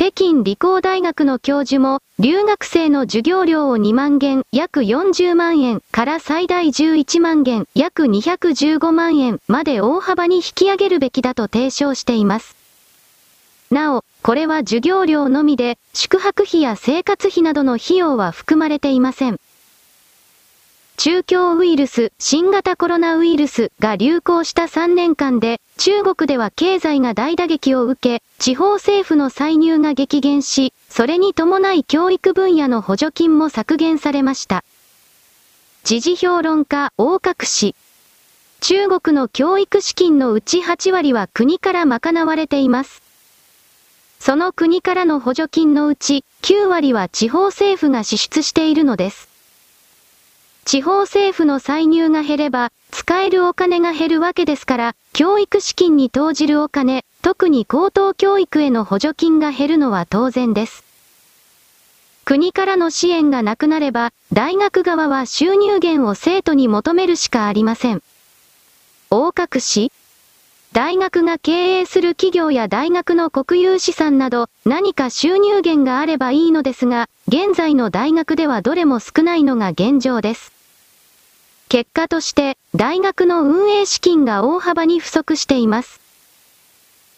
[0.01, 12.57] 北京理工大学の教授も、留学生の授業料を2万元、約40万円から最大11万元、約215万円まで大幅に引き上げるべきだと提唱しています。
[13.71, 19.39] なお、これは授業料のみで、宿泊費や生活費などの費用は含まれていません。
[21.03, 34.63] 中京ウイルス、新型コロナウイルスが流行した3年間で、中国では経済が大打撃を受け、地方政府の歳入が激減し、それに伴い教育分野の補助金も削減されました。
[35.85, 37.75] 時事評論家、大角氏。
[38.61, 43.01] 中国の教育資金のうち8割は国から賄われています。
[44.19, 49.30] その国からの補助金のうち9割は地方政府が支出しているのです。
[50.65, 60.85] 地方政府の歳入が減れば、使えるお金が減るわけですから、教育資金に投じるお金、特に高等教育への補助金が減るのは当然です。
[62.25, 68.03] 国からの支援がなくなれば、大学側は収入源を生徒に求めるしかありません。
[69.11, 69.91] 大隠し
[70.73, 80.53] 大学が経営する企業や大学の国有資産など何か収入源があればいいのですが、現在の大学ではどれも少ないのが現状です。
[81.69, 86.01] 結果として、大学の運営資金が大幅に不足しています。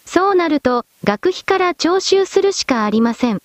[0.07, 3.43] そうなると、学費から徴収するしかありません。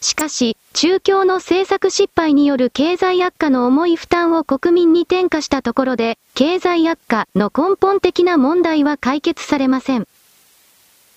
[0.00, 10.06] しかし、中共の政策失敗による経済悪化の重い負担を国民に転嫁したところで、経済悪化の根本的な問題は解決されません。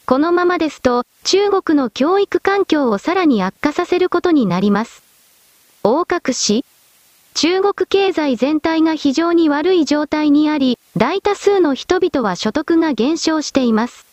[0.07, 5.03] このままですと、中国の教育環境をさらに悪化させることになります。
[5.83, 6.65] 大角氏
[7.33, 14.10] 中国経済全体が非常に悪い状態にあり、大多数の人々は所得が減少しています。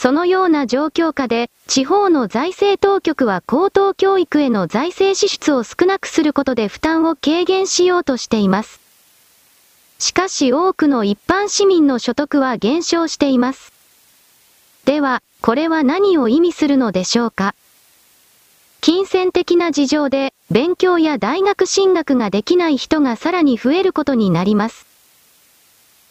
[0.00, 8.80] そのような状況下で、地方の財政当局は高等教育への財政支出を少なくすることで負担を軽減しようとしています。
[9.98, 13.72] しかし多くの一般市民の所得は減少しています。
[14.84, 17.56] では、これは何を意味するのでしょうか？
[18.80, 24.86] 金銭的な事情で、勉強や大学進学ができない人がさらに増えることになります。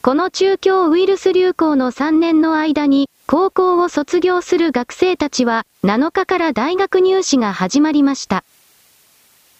[0.02, 8.46] この中京ウイルス流行の3年の間に、高校を卒業する学生たちは、7日から大学入試が始まりました。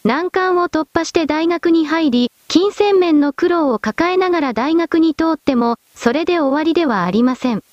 [0.06, 7.64] 難関を突破して大学に入り、金銭面の苦労を抱えながら大学に通っても、それで終わりではありません。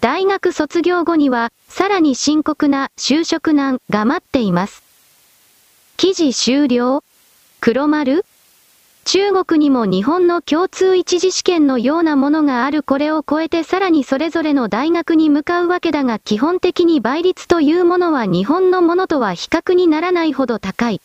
[0.00, 4.84] 大学卒業後には、さらに深刻な就職難が待っています。
[5.96, 7.02] 記事終了？
[7.60, 8.24] 黒丸？
[9.06, 21.00] 中国にも日本の共通一次試験のようなものがあるこれを超えてさらにそれぞれの大学に向かうわけだが基本的に倍率というものは日本のものとは比較にならないほど高い。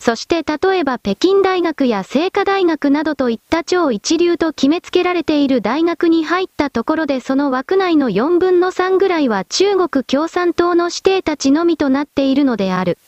[0.00, 12.98] そして例えば北京大学や清華大学などといった超一流と決めつけられている大学に入ったところでその枠内の4分の3ぐらいは中国共産党の指定たちのみとなっているのである。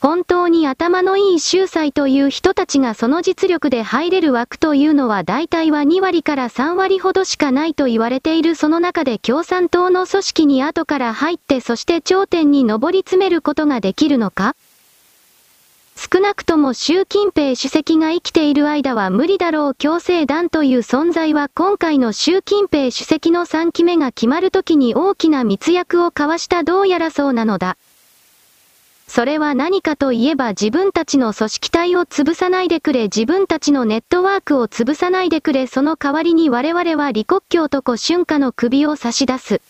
[0.00, 14.54] 本当に頭のいい秀才という人たちがその実力で入れる枠というのは大体は2割から3割ほどしかないと言われているその中で共産党の組織に後から入ってそして頂点に上り詰めることができるのか
[15.96, 27.78] 少なくとも習近平主席が生きている間は無理だろう強制団という存在は今回の習近平主席の3期目が決まるときに大きな密約を交わしたどうやらそうなのだ。
[29.08, 39.60] それは何かといえば自分たちの組織体を潰さないでくれ自分たちのネットワークを潰さないでくれその代わりに我々は李克強と古春華の首を差し出す。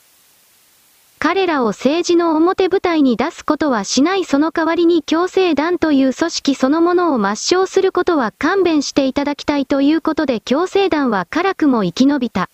[1.18, 12.50] 彼らを政治の表舞台に出すことはしないその代わりに強制団という組織そのものを抹消することは勘弁していただきたいということで強制団は辛くも生き延びた。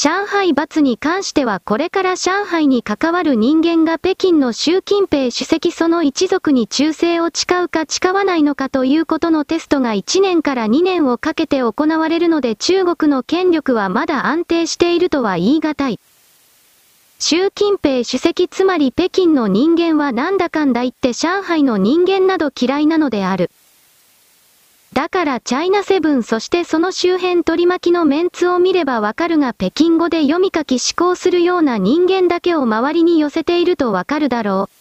[0.00, 15.98] 上海罰に関してはこれから上海に関わる人間が北京の習近平主席その一族に忠誠を誓うか誓わないのかということのテストが1年から2年をかけて行われるので中国の権力はまだ安定しているとは言い難い。
[17.18, 23.50] 習近平主席つまり北京の人間はなんだかんだ言って上海の人間など嫌いなのである。
[24.92, 34.78] だからチャイナセブンそしてその周辺取り巻きのメンツを見ればわかるが北京語で読み書き思考するような人間だけを周りに寄せているとわかるだろう。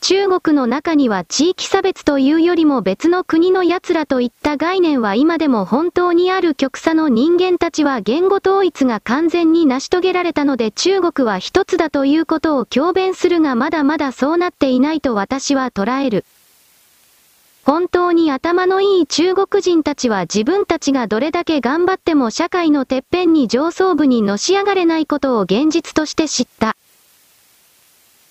[0.00, 16.24] 中国の中には地域差別というよりも別の国の奴らといった概念は今でも本当にある極左の人間たちは言語統一が完全に成し遂げられたので中国は一つだということを強弁するがまだまだそうなっていないと私は捉える。
[17.68, 26.78] 本当に頭のいい中国人たちは自分たちがどれだけ頑張っても社会のてっぺんに上層部にのし上がれないことを現実として知った。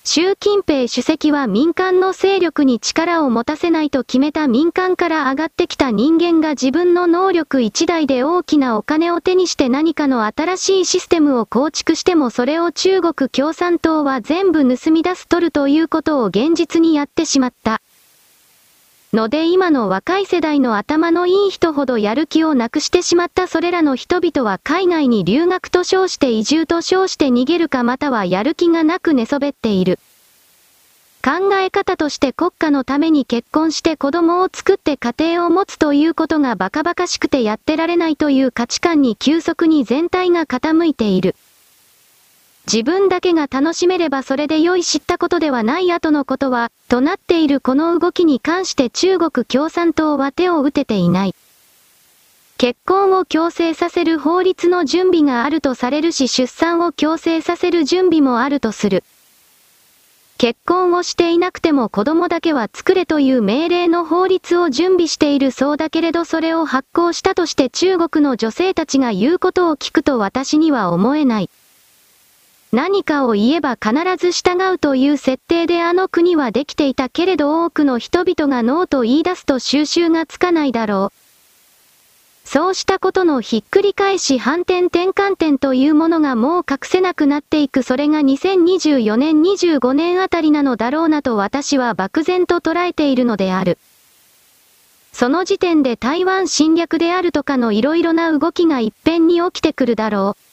[0.03, 17.81] 習近平主席は民間の勢力に力を持たせないと決めた民間から上がってきた人間が自分の能力一台で大きなお金を手にして何かの新しいシステムを構築してもそれを中国共産党は全部盗み出す取るということを現実にやってしまった。
[19.13, 29.99] ので今の若い世代の頭のいい人ほどやる気をなくしてしまったそれらの人々は海外に留学と称して移住と称して逃げるかまたはやる気がなく寝そべっている。
[31.23, 41.35] 考え方として国家のために結婚して子供を作って家庭を持つということがバカバカしくてやってられないという価値観に急速に全体が傾いている。
[42.71, 51.35] 自分だけが楽しめればそれで良い知ったことではない後のことは、となっているこの動きに関して中国共産党は手を打てていない。
[52.57, 59.03] 結婚を強制させる法律の準備があるとされるし出産を強制させる準備もあるとする。
[60.37, 71.49] 結婚をしていなくても子供だけは作れという命令の法律を準備しているそうだけれどそれを発行したとして中国の女性たちが言うことを聞くと私には思えない。
[72.73, 81.27] 何かを言えば必ず従うという設定であの国はできていたけれど多くの人々がノーと言い出すと収集がつかないだろう。
[82.47, 93.77] そうしたことのひっくり返し反転転換点というものがもう隠せなくなっていくそれが2024年25年あたりなのだろうなと私は漠然と捉えているのである。
[95.11, 100.46] その時点で台湾侵略であるとかの色々な動きが一遍に起きてくるだろう。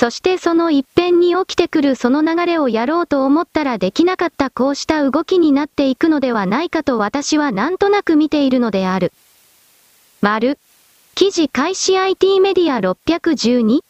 [0.00, 9.12] そしてその一辺に起きてくるその流れをやろうと思ったらできなかったこうした動きになっていくのではないかと私はなんとなく見ているのである。
[10.22, 10.56] 丸。
[11.14, 13.80] 記事開始 IT メディア 612?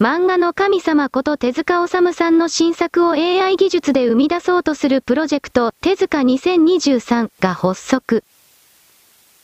[0.00, 8.24] 漫画の神様こと手塚治虫さんの新作を AI 技術で生み出そうとするプロジェクト手塚2023が発足。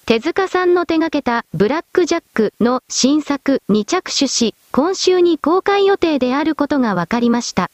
[0.08, 7.70] 手塚さんの手掛けたブラックジャックの新作に着手し、今週に公開予定であることが分かりました。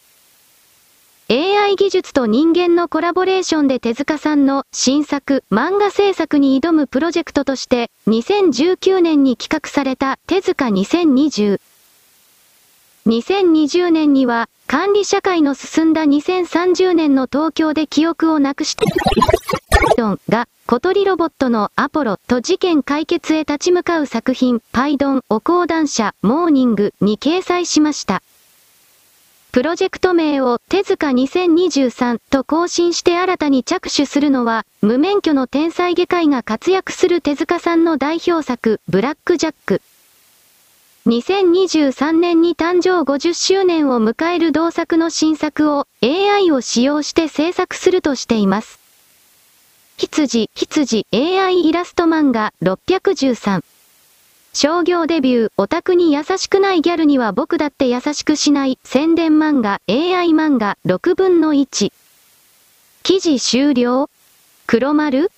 [1.30, 11.61] AI 技術と人間のコラボレーションで手塚さんの新作漫画制作に挑むプロジェクトとして2019年に企画された手塚2020。
[13.07, 18.84] 2020年には管理社会の進んだ2030年の東京で記憶をなくした
[19.96, 28.22] ドンが、小鳥ロボットのアポロと事件解決へ立ち向かう作品、パイドン、お講談社、モーニングに掲載しました。
[29.52, 39.80] プロジェクト名を手塚2023と更新して新たに着手するのは、無免許の天才外科医が活躍する手塚さんの代表作、ブラックジャック。
[41.07, 48.80] 2023年に誕生50周年を迎える同作の新作を AI を使用して制作するとしています。
[49.98, 53.62] 羊、羊 AI イラスト漫画613。
[54.55, 61.92] 商業デビュー、オタクに優しくないギャルには僕だって優しくしない宣伝漫画 AI 漫画6分の1。
[63.02, 64.09] 記事終了
[64.66, 65.30] 黒丸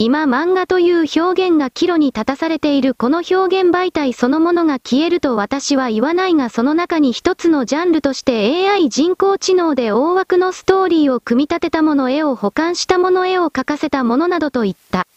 [0.00, 15.08] 今漫画という表現が岐路に立たされているこの表現媒体そのものが消えると私は言わないがその中に一つのジャンルとして AI 人工知能で大枠のストーリーを組み立てたもの絵を保管したもの絵を描かせたものなどといった。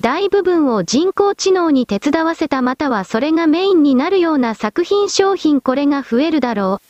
[0.00, 6.89] 大部分を人工知能に手伝わせたまたはそれがメインになるような作品商品これが増えるだろう。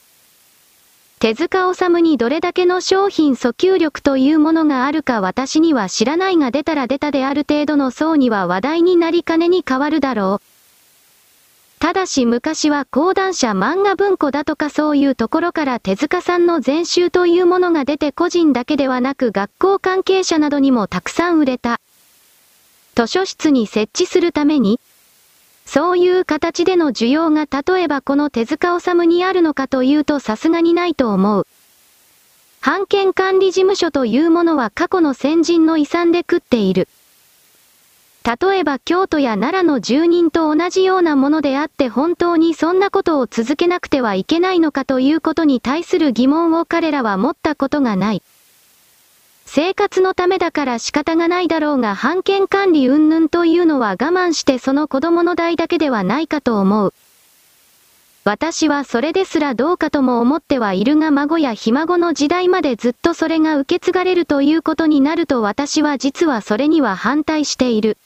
[1.20, 11.78] 手塚治虫にどれだけの商品訴求力というものがあるか私には知らないが出たら出たである程度の層には話題になりかねに変わるだろう。
[11.78, 21.82] ただし昔は講談社漫画文庫だとかそういうところから手塚さんの全集というものが出て個人だけではなく学校関係者などにもたくさん売れた。
[22.94, 24.80] 図書室に設置するために、
[25.72, 31.46] そういう形での需要が例えばこの手塚治虫にあるのかというとさすがにないと思う。
[32.60, 36.88] 版権管理事務所というものは過去の先人の遺産で食っている。
[38.24, 48.22] 例えば京都や奈良の住人と同じようなものであって本当にそんなことを続けなくてはいけないのかということに対する疑問を彼らは持ったことがない。
[49.52, 56.94] 生活のためだから仕方がないだろうが判権管理云々というのは我慢してその子供の代だけではないかと思う。
[58.22, 67.96] 私はそれですらどうかとも思ってはいるが孫やひ孫の時代までずっとそれが受け継がれるということになると私は実はそれには反対している。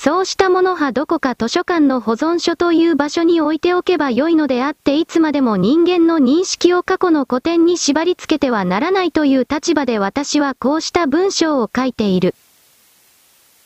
[0.00, 12.36] そうしたものはどこか図書館の保存書という場所に置いておけばよいのであっていつまでも人間の認識を過去の古典に縛り付けてはならないという立場で私はこうした文章を書いている。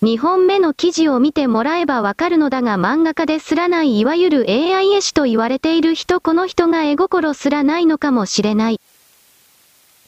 [0.02, 8.80] 2本目の記事を見てもらえばわかるのだが漫画家ですらないいわゆる AI 絵師と言われている人この人が絵心すらないのかもしれない。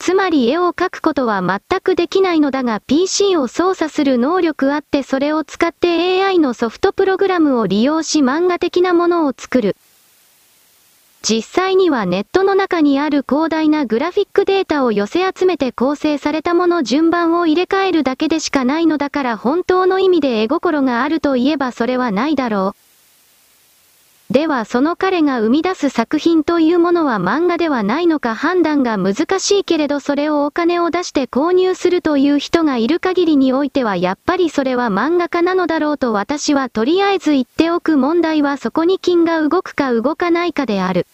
[0.04, 9.76] つまり絵を描くことは全くできないのだが PC を操作する能力あってそれを使って AI のソフトプログラムを利用し漫画的なものを作る。
[11.22, 22.83] 実際にはネットの中にある広大なグラフィックデータを寄せ集めて構成されたもの順番を入れ替えるだけでしかないのだから本当の意味で絵心があるといえばそれはないだろう。
[24.34, 41.06] ではその彼が生み出す作品というものは漫画ではないのか判断が難しいけれどそれをお金を出して購入するという人がいる限りにおいてはやっぱりそれは漫画家なのだろうと私はとりあえず言っておく問題はそこに金が動くか動かないかである。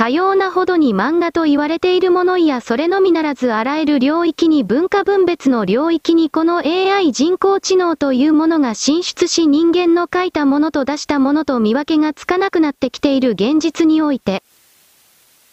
[0.00, 14.42] かようなほどに漫画と言われているものやそれのみならずあらゆる領域に文化分別の領域にこの AI 人工知能というものが進出し人間の書いたものと出したものと見分けがつかなくなってきている現実において、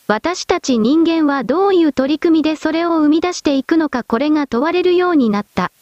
[0.08, 5.74] 私たち人間はどういう取り組みでそれを生み出していくのかこれが問われるようになった。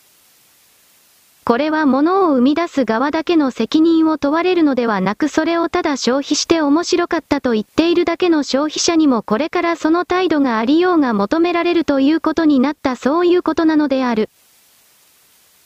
[1.47, 14.31] これは物を生み出す側だけの責任を問われるのではなくそれをただ消費して面白かったと言っているだけの消費者にもこれからその態度がありようが求められるということになったそういうことなのである。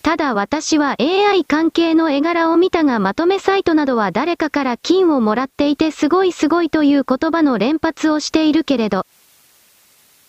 [0.02, 9.06] ただ私は AI 関係の絵柄を見たがまとめサイトなどは誰かから金をもらっていてすごいすごいという言葉の連発をしているけれど、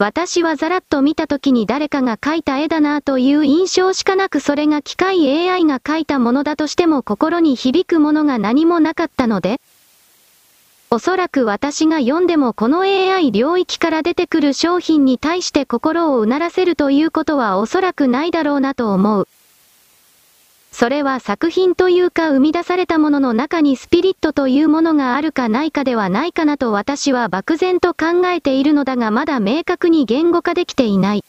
[0.01, 9.61] 私はザラッと見た時に誰かが描いた絵だなという印象しかなくそれが機械 AI が描いたものだとしても心に響くものが何もなかったので、
[10.91, 19.29] おそらく私が読んでもこの AI 領域から出てくる商品に対して心をうならせるということはおそらくないだろうなと思う。
[20.81, 31.25] それは作品というか生み出されたものの中にスピリットというものがあるかないかではないかなと私は漠然と考えているのだがまだ明確に言語化できていない。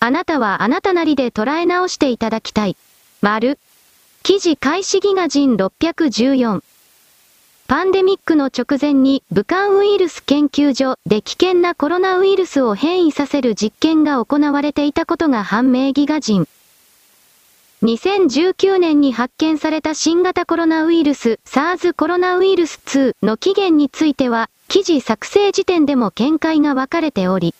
[0.00, 2.76] あなたはあなたなりで捉え直していただきたい。
[3.20, 3.60] 丸。
[4.24, 6.64] 記事開始ギガ人614。
[7.68, 16.48] パンデミックの直前に武漢ウイルス研究所で危険なコロナウイルスを変異させる実験が行われていたことが判明ギガ人。
[17.82, 27.56] 2019年に発見された新型コロナウイルス SARS コロナウイルス2の起源については、記事作成時点でも見解が分かれており、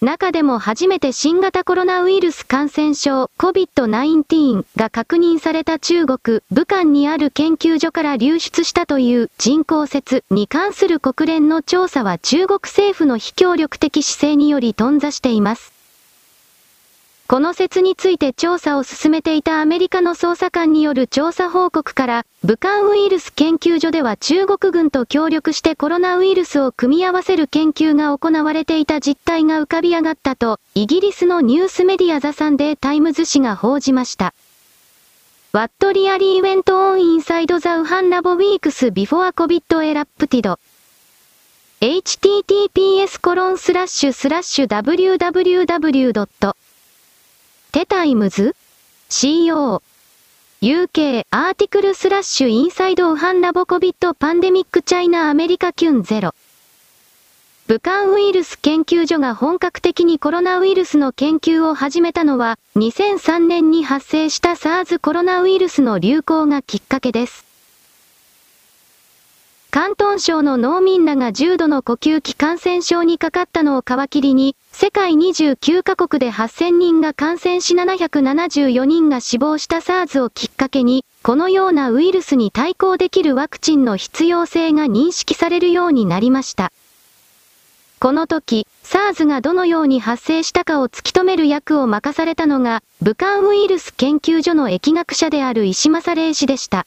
[0.00, 15.77] 中でも初めて新型コロナウイルス感染症 COVID-19 が確認された中国、武漢にある研究所から流出したという人工説に関する国連の調査は中国政府の非協力的姿勢により頓挫しています。
[17.30, 34.32] この説について調査を進めていたアメリカの捜査官による調査報告から、武漢ウイルス研究所では中国軍と協力してコロナウイルスを組み合わせる研究が行われていた実態が浮かび上がったと、イギリスのニュースメディアザサンデータイムズ紙が報じました。
[35.52, 40.56] What really went on inside the Wuhan Labo weeks before COVID erupted?
[41.82, 46.54] https コロンスラッシュスラッシュ www.
[47.70, 48.56] テタイムズ
[49.10, 49.82] ?CO
[50.62, 56.34] UK アーティクルスラッシュインサイドウハンラボコビットパンデミックチャイナアメリカキュンゼロ。
[57.66, 67.47] 武漢ウイルス研究所が本格的にコロナウイルスの研究を始めたのは、2003年に発生した SARS コロナウイルスの流行がきっかけです。
[69.70, 86.72] 広東省の農民らが重度の呼吸器感染症にかかったのを皮切りに、世界29カ国で8000人が感染し774人が死亡した SARS をきっかけに、このようなウイルスに対抗できるワクチンの必要性が認識されるようになりました。
[88.00, 96.86] この時、SARS がどのように発生したかを突き止める役を任されたのが、武漢ウイルス研究所の疫学者である石正霊氏でした。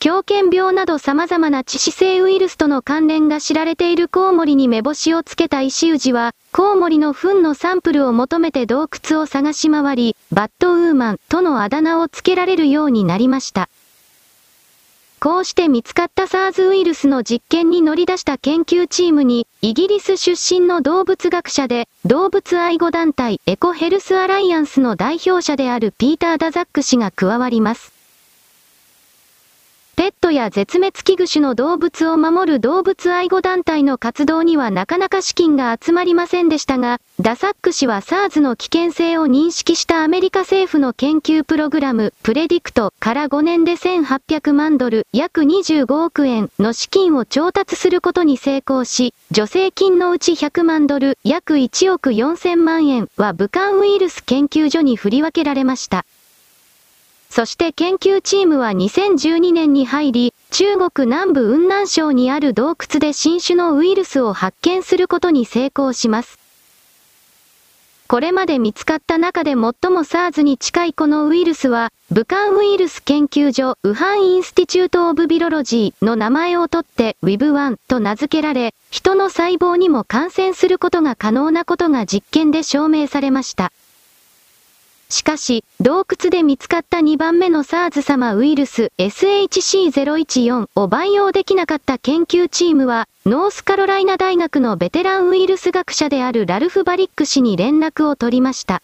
[0.00, 13.70] 狂犬病など様々な致死性ウイルスとの関連が知られているコウモリに目星をつけた石氏は、コウモリの糞のサンプルを求めて洞窟を探し回り、バッドウーマンとのあだ名をつけられるようになりました。
[15.20, 27.93] こうして見つかった SARS ウイルスの実験に乗り出した研究チームに、イギリス出身の動物学者で、動物愛護団体エコヘルスアライアンスの代表者であるピーター・ダザック氏が加わります。
[29.96, 56.04] ペットや絶滅危惧種の動物を守る動物愛護団体の活動にはなかなか資金が集まりませんでしたが、ダサック氏は SARS の危険性を認識したアメリカ政府の研究プログラム、プレディクトから5年で1800万ドル、約25億円の資金を調達することに成功し、助成金のうち100万ドル、約1億4000万円は武漢ウイルス研究所に振り分けられました。
[57.34, 66.38] そして研究チームは2012年に入り、中国南部雲南省にある洞窟で新種のウイルスを発見することに成功します。
[68.06, 83.72] これまで見つかった中で最も SARS に近いこのウイルスは、武漢ウイルス研究所ウハンインスティチュートオブビロロジーの名前を取って WIB1 と名付けられ、人の細胞にも感染することが可能なことが実験で証明されました。
[85.14, 98.82] しかし、洞窟で見つかった2番目の SARS 様ウイルス SHC014 を培養できなかった研究チームは、ノースカロライナ大学のベテランウイルス学者であるラルフ・バリック氏に連絡を取りました。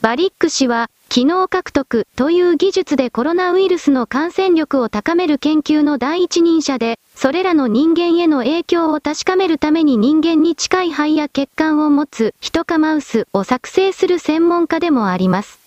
[0.00, 15.58] バリック氏は、機能獲得という技術でコロナウイルスの感染力を高める研究の第一人者で、それらの人間への影響を確かめるために人間に近い肺や血管を持つヒトカマウスを作成する専門家でもあります。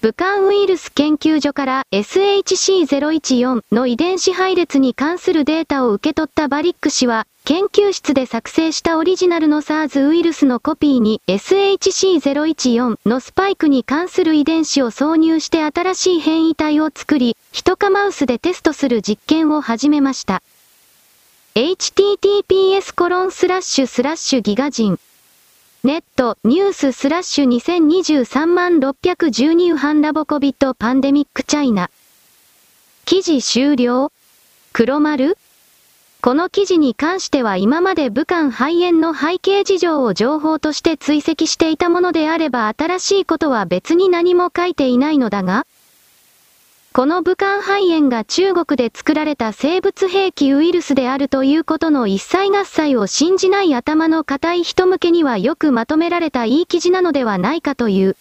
[0.00, 20.42] 武漢ウイルス研究所から SHC014 の遺伝子配列に関するデータを受け取ったバリック氏は、研究室で作成したオリジナルの SARS ウイルスのコピーに SHC014 のスパイクに関する遺伝子を挿入して新しい変異体を作り、ヒトカマウスでテストする実験を始めました。
[21.54, 25.00] https コロンスラッシュスラッシュギガ人
[25.84, 31.88] ネット、ニューススラッシュ2023万612ウハンラボコビットパンデミックチャイナ。
[33.06, 34.12] 記事終了
[34.74, 35.38] 黒丸
[36.20, 45.64] この記事に関しては今まで武漢肺炎の背景事情を情報として追跡していたものであれば新しいことは別に何も書いていないのだが、
[46.92, 58.16] この武漢肺炎が中国で作られた生物兵器ウイルスであるということの一切合切を信じない頭の固い人向けにはよくまとめられたいい記事なのではないかという。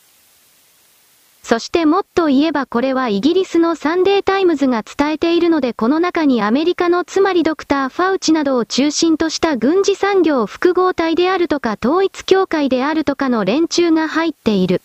[1.50, 14.82] そしてもっと言えばこれはイギリスのサンデータイムズが伝えているのでこの中にアメリカのつまりドクター・ファウチなどを中心とした軍事産業複合体であるとか統一教会であるとかの連中が入っている。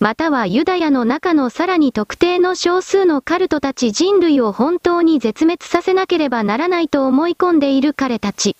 [0.00, 8.56] またはユダヤの中のさらに特定の少数のカルトたち人類を本当に絶滅させなければならないと思い込んでいる彼たち。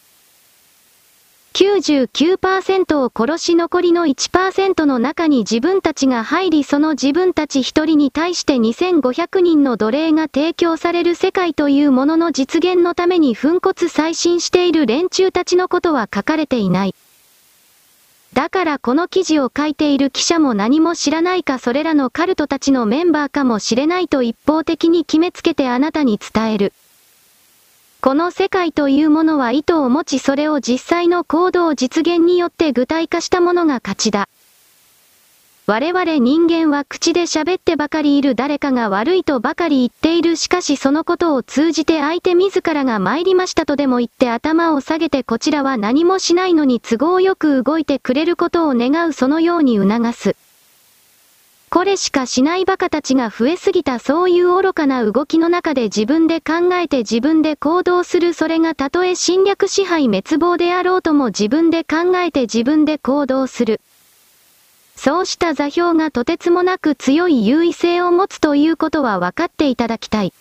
[1.56, 16.94] 99%を殺し残りの1%の中に自分たちが入りその自分たち一人に対して2500人の奴隷が提供される世界というものの実現のために粉骨砕身している連中たちのことは書かれていない。
[18.34, 26.74] だからこの記事を書いている記者も何も知らないかそれらのカルトたちのメンバーかもしれないと一方的に決めつけてあなたに伝える。
[28.06, 34.28] この世界というものは意図を持ちそれを実際の行動実現によって具体化したものが勝ちだ。
[35.66, 50.36] 我々人間は口で喋ってばかりいる誰かが悪いとばかり言っているしかしそのことを通じて相手自らが参りましたとでも言って頭を下げてこちらは何もしないのに都合よく動いてくれることを願うそのように促す。
[51.68, 63.80] これしかしない馬鹿たちが増えすぎたそういう愚かな動きの中で自分で考えて自分で行動するそれがたとえ侵略支配滅亡であろうとも自分で考えて自分で行動する。
[64.94, 70.32] そうした座標がとてつもなく強い優位性を持つということは分かっていただきたい。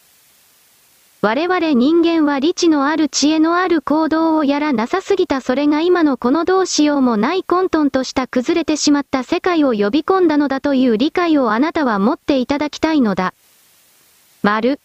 [1.26, 13.34] 我々人間は理知のある知恵のある行動をやらなさすぎたそれが今のこのどうしようもない混沌とした崩れてしまった世界を呼び込んだのだという理解をあなたは持っていただきたいのだ。
[14.43, 14.80] 丸。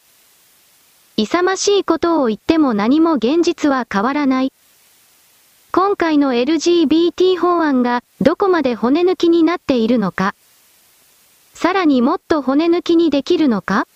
[1.19, 4.55] 勇ましいことを言っても何も現実は変わらない。
[5.73, 10.35] 今回の LGBT 法案がどこまで骨抜きになっているのか。
[11.53, 13.87] さらにもっと骨抜きにできるのか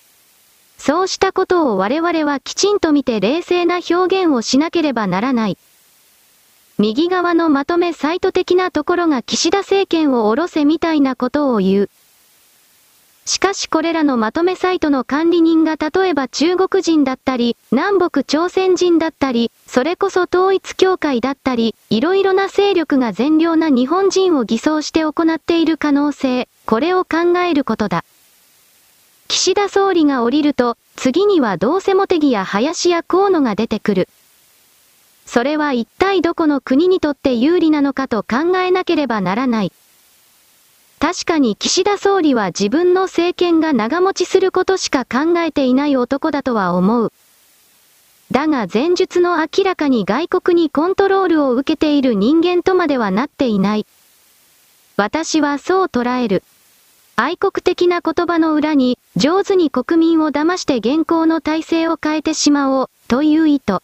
[0.86, 5.56] そうしたことを我々はきちんと見て冷静な表現をしなければならない。
[6.76, 11.90] 右側のまとめサイト的なところが岸田政権を下ろせみたいなことを言う。
[13.24, 28.04] しかしこれらのまとめサイトの管理人が例えば中国人だったり、南北朝鮮人だったり、それこそ統一協会だったり、いろいろな勢力が善良な日本人を偽装して行っている可能性、これを考えることだ。
[29.28, 34.08] 岸田総理が降りると、次にはどうせ茂木や林や河野が出てくる。
[35.26, 39.72] それは一体どこの国にとって有利なのかと考えなければならない。
[41.00, 47.12] 確かに岸田総理は自分の政権が長持ちすることしか考えていない男だとは思う。
[48.30, 53.86] だが前述の明らかに外国にコントロールを受けている人間とまではなっていない。
[54.96, 56.42] 私はそう捉える。
[57.16, 63.78] 愛国的な言葉の裏に、上手に国民を騙して現行の体制を変えてしまおう、という意図。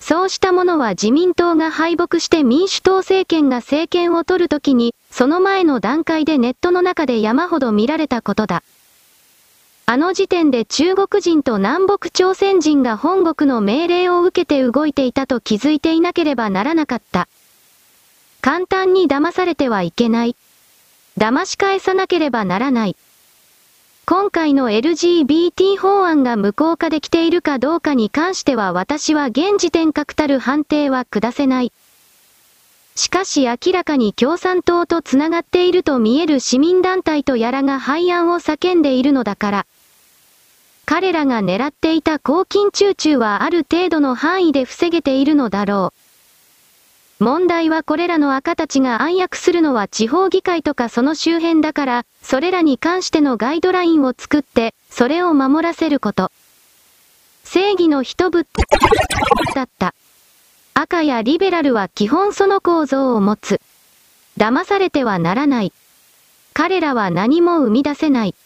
[0.00, 8.62] そうしたものは自民党が敗北して民主党政権が政権を取るときに、その前の段階でネットの中で山ほど見られたことだ。
[9.84, 17.28] あの時点で中国人と南北朝鮮人が本国の命令を受けて動いていたと気づいていなければならなかった。
[18.40, 20.36] 簡単に騙されてはいけない。
[21.18, 22.96] 騙し返さなければならない。
[24.06, 31.72] 今回の LGBT 法案が無効化できているかどうかに関しては私は現時点確たる判定は下せない。
[32.94, 39.66] しかし明らかに共産党と繋がっていると見える市民団体とやらが廃案を叫んでいるのだから。
[40.86, 46.07] 彼らが狙っていた公金中中はある程度の範囲で防げているのだろう。
[47.20, 56.30] 問題はこれらの赤たちが暗躍するのは地方議会とかその周辺だから、それらに関してのガイドラインを作って、それを守らせること。
[57.42, 58.46] 正義の人物
[59.54, 59.94] だった。
[60.74, 63.60] 赤やリベラルは基本その構造を持つ。
[64.36, 65.72] 騙されてはならない。
[66.54, 68.36] 彼らは何も生み出せない。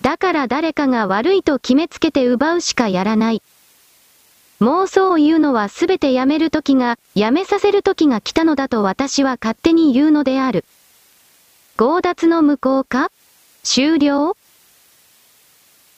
[0.00, 3.42] だから誰かが悪いと決めつけて奪うしかやらない。
[4.62, 10.64] 妄想を言うのはすべてやめる時が、やめさせる時が来たのだと私は勝手に言うのである。
[11.76, 13.10] 強奪の無効化
[13.64, 14.36] 終了？